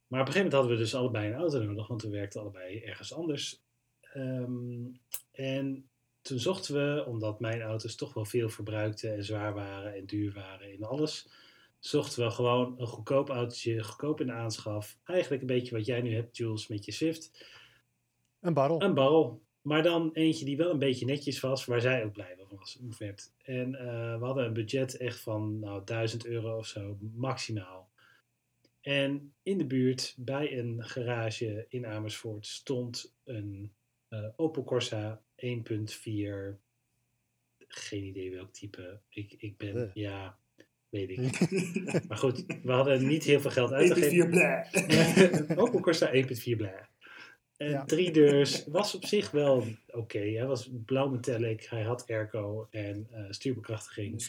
[0.07, 2.41] Maar op een gegeven moment hadden we dus allebei een auto nodig, want we werkten
[2.41, 3.61] allebei ergens anders.
[4.01, 4.85] Ehm,
[5.31, 5.89] en
[6.21, 10.33] toen zochten we, omdat mijn auto's toch wel veel verbruikten en zwaar waren en duur
[10.33, 11.27] waren in alles,
[11.79, 14.97] zochten we gewoon een goedkoop autootje, goedkoop in de aanschaf.
[15.03, 17.45] Eigenlijk een beetje wat jij nu hebt, Jules, met je Swift.
[18.39, 18.81] Een barrel.
[18.81, 19.45] Een barrel.
[19.61, 22.79] Maar dan eentje die wel een beetje netjes was, waar zij ook blij van was.
[22.97, 23.33] Werd.
[23.37, 27.89] En eh, we hadden een budget echt van nou, 1000 euro of zo, maximaal.
[28.81, 33.73] En in de buurt, bij een garage in Amersfoort, stond een
[34.07, 36.59] eh, Opel Corsa 1.4.
[37.67, 39.01] Geen idee welk type.
[39.09, 39.89] Ik, ik ben, Eh.
[39.93, 40.39] ja,
[40.89, 41.49] weet ik.
[42.07, 44.27] maar goed, we hadden niet heel veel geld uitgegeven.
[44.27, 45.47] 1.4 bleh.
[45.49, 46.87] Een Opel Corsa 1.4 blij.
[47.57, 47.85] En Ja.
[47.85, 50.19] drie deurs was op zich wel oké.
[50.19, 54.21] Hij was blauw metallic, hij had airco en eh, stuurbekrachtiging.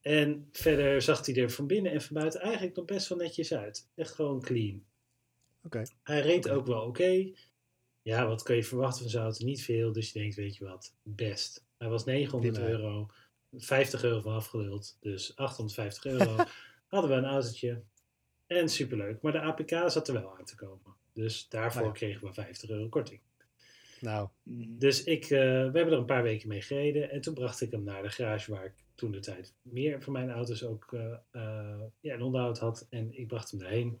[0.00, 3.18] Eh, En verder zag hij er van binnen en van buiten eigenlijk nog best wel
[3.18, 3.88] netjes uit.
[3.94, 4.82] Echt gewoon clean.
[5.64, 5.82] Oké.
[6.02, 7.30] Hij reed ook wel oké.
[8.02, 9.44] Ja, wat kun je verwachten van zo'n auto?
[9.44, 11.64] Niet veel, dus je denkt, weet je wat, best.
[11.78, 12.68] Hij was 900 Prima.
[12.68, 13.10] euro,
[13.52, 16.36] 50 euro van afgeluld, dus 850 euro.
[16.86, 17.82] Hadden we een autootje
[18.46, 19.22] en superleuk.
[19.22, 20.94] Maar de APK zat er wel aan te komen.
[21.12, 21.98] Dus daarvoor Nou ja.
[21.98, 23.20] kregen we 50 euro korting.
[24.00, 24.28] Nou.
[24.78, 27.10] Dus ik, eh, we hebben er een paar weken mee gereden.
[27.10, 30.12] En toen bracht ik hem naar de garage waar ik toen de tijd meer van
[30.12, 32.86] mijn auto's ook eh, ja, een onderhoud had.
[32.90, 34.00] En ik bracht hem daarheen.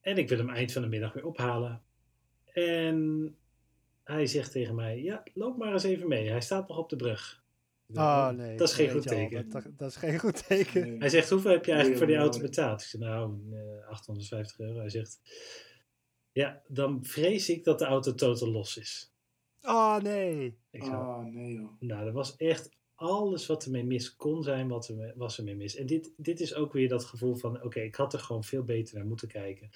[0.00, 1.82] En ik wil hem eind van de middag weer ophalen.
[2.44, 3.36] En
[4.04, 6.28] hij zegt tegen mij, ja, loop maar eens even mee.
[6.28, 7.44] Hij staat nog op de brug.
[7.94, 8.56] Oh nee.
[8.56, 9.16] Dat is geen goed al.
[9.16, 9.48] teken.
[9.50, 10.88] Dat, dat is geen goed teken.
[10.88, 10.98] Nee.
[10.98, 12.80] Hij zegt, hoeveel heb je eigenlijk voor die auto betaald?
[12.80, 14.78] Ik zeg, nou, eh, 850 euro.
[14.78, 15.20] Hij zegt,
[16.32, 19.12] ja, dan vrees ik dat de auto totaal los is.
[19.62, 20.58] Oh nee.
[20.70, 21.70] Ik zeg, Oh, nee joh.
[21.80, 25.56] Nou, er was echt alles wat ermee mis kon zijn, wat er, was er mee
[25.56, 25.76] mis.
[25.76, 28.62] En dit, dit is ook weer dat gevoel van, oké, ik had er gewoon veel
[28.64, 29.70] beter naar moeten kijken.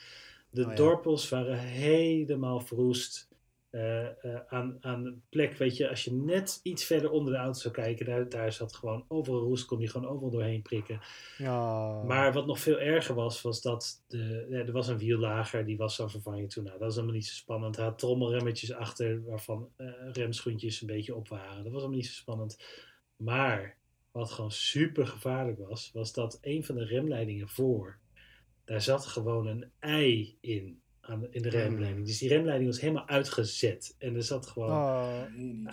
[0.51, 0.75] De Oh ja.
[0.75, 3.29] dorpels waren helemaal verroest.
[3.73, 7.39] Eh, eh, aan, aan de plek, weet je, als je net iets verder onder de
[7.39, 11.01] auto zou kijken, daar, daar zat gewoon overal roest, kon die gewoon overal doorheen prikken.
[11.39, 12.03] Ja.
[12.03, 15.77] Maar wat nog veel erger was, was dat de, ja, er was een wiellager, die
[15.77, 16.65] was zo vervangen toen.
[16.65, 17.77] Nou, dat was allemaal niet zo spannend.
[17.77, 21.63] Hij had trommelremmetjes achter, waarvan eh, remschoentjes een beetje op waren.
[21.63, 22.65] Dat was allemaal niet zo spannend.
[23.17, 23.77] Maar
[24.11, 27.99] wat gewoon super gevaarlijk was, was dat een van de remleidingen voor,
[28.65, 32.07] daar zat gewoon een ei in, aan, in de remleiding.
[32.07, 33.95] Dus die remleiding was helemaal uitgezet.
[33.99, 35.23] En er zat gewoon, Oh.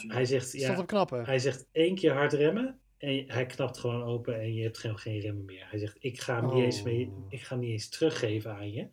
[0.07, 1.25] Hij zegt, ja, knappen.
[1.25, 4.97] hij zegt één keer hard remmen en hij knapt gewoon open en je hebt geen,
[4.97, 5.67] geen remmen meer.
[5.69, 6.63] Hij zegt, ik ga hem niet, Oh.
[6.63, 8.87] eens, mee, ik ga hem niet eens teruggeven aan je.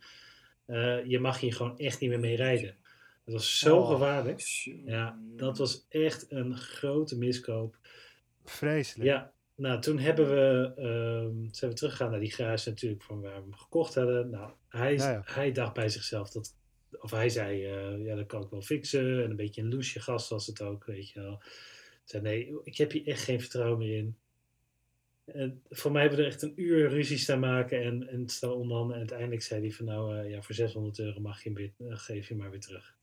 [0.66, 2.76] Eh, je mag hier gewoon echt niet meer mee rijden.
[3.24, 3.88] Dat was zo Oh.
[3.90, 4.40] gevaarlijk.
[4.84, 7.76] Ja, dat was echt een grote miskoop.
[8.44, 9.08] Vreselijk.
[9.10, 13.34] Ja, nou toen hebben we, ehm, zijn we teruggegaan naar die garage natuurlijk van waar
[13.34, 14.30] we hem gekocht hadden.
[14.30, 15.22] Nou, hij, Ja, ja.
[15.24, 16.56] hij dacht bij zichzelf dat,
[17.00, 19.22] of hij zei, eh, ja dat kan ik wel fixen.
[19.22, 21.42] En een beetje een loesje gas was het ook, weet je wel.
[22.04, 24.16] Zei, nee, ik heb hier echt geen vertrouwen meer in.
[25.24, 28.52] En voor mij hebben we er echt een uur ruzie staan maken en, en staan
[28.52, 28.92] onderhanden.
[28.92, 31.72] En uiteindelijk zei hij van nou, eh, ja, voor 600 euro mag je hem weer,
[31.78, 32.96] eh, geef je maar weer terug.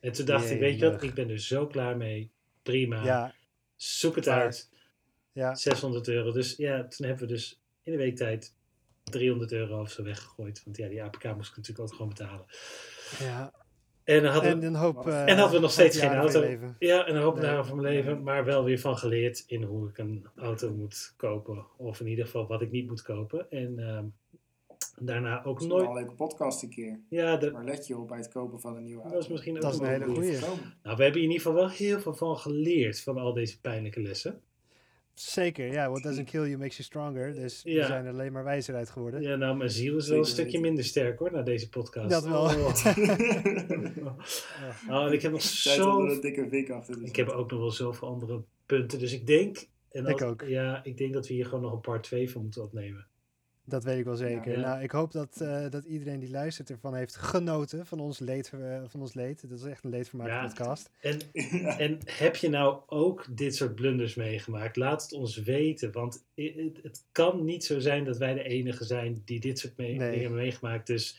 [0.00, 2.30] En toen dacht ik, weet je wat, ik ben er zo klaar mee.
[2.62, 3.04] Prima.
[3.04, 3.34] Ja,
[3.76, 4.70] Zoek het uit.
[5.32, 5.54] Ja.
[5.54, 6.32] 600 600 euro.
[6.32, 8.54] Dus ja, toen hebben we dus in de week tijd
[9.04, 10.62] 300 euro of zo weggegooid.
[10.64, 12.44] Want ja, die APK moest ik natuurlijk ook gewoon betalen.
[13.18, 13.52] ja.
[14.04, 15.06] En dan hadden En we, een hoop...
[15.06, 16.40] eh, en hadden we nog steeds geen auto.
[16.40, 16.76] leven.
[16.78, 17.62] ja, en een hoop Nee.
[17.62, 18.22] van mijn leven.
[18.22, 21.66] Maar wel weer van geleerd in hoe ik een auto moet kopen.
[21.76, 23.50] Of in ieder geval wat ik niet moet kopen.
[23.50, 24.04] En ehm,
[25.00, 25.88] daarna ook Dat is wel nooit...
[25.88, 27.00] een leuke podcast een keer.
[27.08, 29.14] Ja, de, Waar let je op bij het kopen van een nieuwe auto?
[29.16, 30.36] dat is misschien ook Dat is wel een hele.
[30.36, 30.74] Voorkomen.
[30.82, 33.00] Nou, we hebben in ieder geval wel heel veel van geleerd.
[33.00, 34.40] Van al deze pijnlijke lessen.
[35.20, 35.90] Zeker, ja.
[35.90, 37.34] What doesn't kill you makes you stronger.
[37.34, 39.22] Dus we zijn er alleen maar wijzer uit geworden.
[39.22, 42.10] Ja, nou, mijn ziel is wel een stukje minder sterk hoor, na deze podcast.
[42.10, 42.42] Dat wel.
[42.42, 42.74] Oh.
[44.88, 46.00] Oh, en ik heb nog zo...
[46.00, 48.98] een dikke achter te Ik heb ook nog wel zoveel andere punten.
[48.98, 49.68] Dus ik denk...
[49.90, 50.42] En Ik als- ook.
[50.46, 53.06] Ja, ik denk dat we hier gewoon nog een part 2 van moeten opnemen.
[53.70, 54.52] Dat weet ik wel zeker.
[54.52, 54.60] Ja.
[54.60, 58.52] Nou, ik hoop dat, eh, dat iedereen die luistert ervan heeft genoten van ons leed.
[58.52, 59.48] eh, van ons leed.
[59.48, 60.46] Dat is echt een leedvermaakte Ja.
[60.46, 60.90] podcast.
[61.00, 61.18] En,
[61.78, 64.76] en heb je nou ook dit soort blunders meegemaakt?
[64.76, 65.92] Laat het ons weten.
[65.92, 69.76] Want het, het kan niet zo zijn dat wij de enige zijn die dit soort
[69.76, 69.98] me- Nee.
[69.98, 70.86] dingen hebben meegemaakt.
[70.86, 71.18] Dus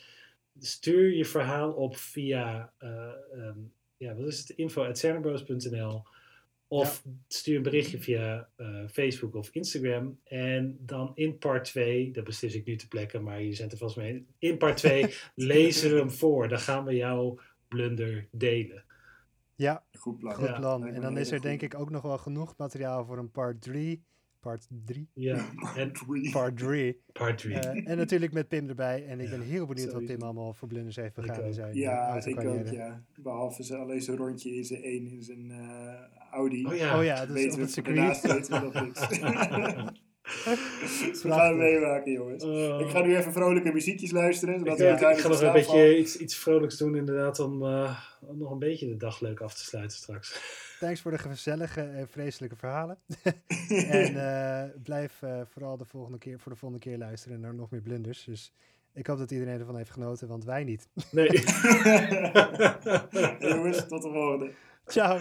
[0.59, 2.73] stuur je verhaal op via...
[2.77, 2.89] eh,
[3.33, 3.57] ehm,
[3.97, 4.53] ja, wat is het?
[6.71, 10.19] Of stuur een berichtje via eh, Facebook of Instagram.
[10.23, 13.77] En dan in part 2, dat beslis ik nu te plekken, maar je bent er
[13.77, 14.25] vast mee.
[14.37, 16.47] In part 2 lezen we hem voor.
[16.47, 18.83] Dan gaan we jouw blunder delen.
[19.55, 20.33] Ja, Goed plan.
[20.33, 20.85] goed plan.
[20.85, 24.03] En dan is er denk ik ook nog wel genoeg materiaal voor een part 3.
[24.41, 25.09] Part 3.
[25.13, 26.31] Ja, en Drie.
[26.31, 27.01] Part 3.
[27.13, 27.55] part 3.
[27.55, 29.05] en natuurlijk met Pim erbij.
[29.05, 30.05] En ik ben Ja, heel benieuwd wat.
[30.05, 33.03] Pim allemaal voor blunders heeft begaan in zijn Ja, uh, ik ook, ja.
[33.15, 36.65] Behalve ze alleen zo'n rondje in zijn één in zijn eh, Audi.
[36.65, 36.97] oh ja.
[36.97, 38.49] Oh ja, dat is op het daarnaast circuit.
[38.49, 39.07] nog niks.
[41.21, 42.43] We gaan meemaken, jongens.
[42.43, 42.79] Oh.
[42.79, 44.59] Ik ga nu even vrolijke muziekjes luisteren.
[44.59, 47.63] Zodat Ik, eh, uiteindelijk ik ga nog een beetje iets, iets vrolijks doen, inderdaad, om,
[47.63, 50.39] eh, om nog een beetje de dag leuk af te sluiten straks.
[50.81, 52.97] Thanks voor de gezellige en vreselijke verhalen.
[53.69, 57.69] en eh, blijf eh, vooral de volgende keer, voor de volgende keer luisteren naar nog
[57.69, 58.23] meer blunders.
[58.23, 58.53] Dus
[58.93, 60.89] ik hoop dat iedereen ervan heeft genoten, want wij niet.
[61.11, 61.27] Nee.
[63.49, 64.53] Jongens, tot de volgende.
[64.85, 65.19] Ciao!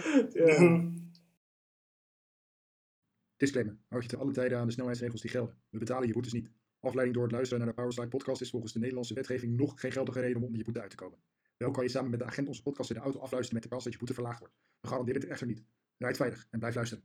[3.37, 3.77] Disclaimer.
[3.87, 5.57] Houd je te alle tijden aan de snelheidsregels die gelden.
[5.69, 6.49] We betalen je boetes niet.
[6.79, 9.91] Afleiding door het luisteren naar de Powerslide podcast is volgens de Nederlandse wetgeving nog geen
[9.91, 11.17] geldige reden om onder je boete uit te komen.
[11.61, 13.69] Wel kan je samen met de agent onze podcast in de auto afluisteren met de
[13.69, 14.53] kans dat je boete verlaagd wordt.
[14.79, 15.63] We garanderen dit echter niet.
[15.97, 17.03] Rijd veilig en blijf luisteren.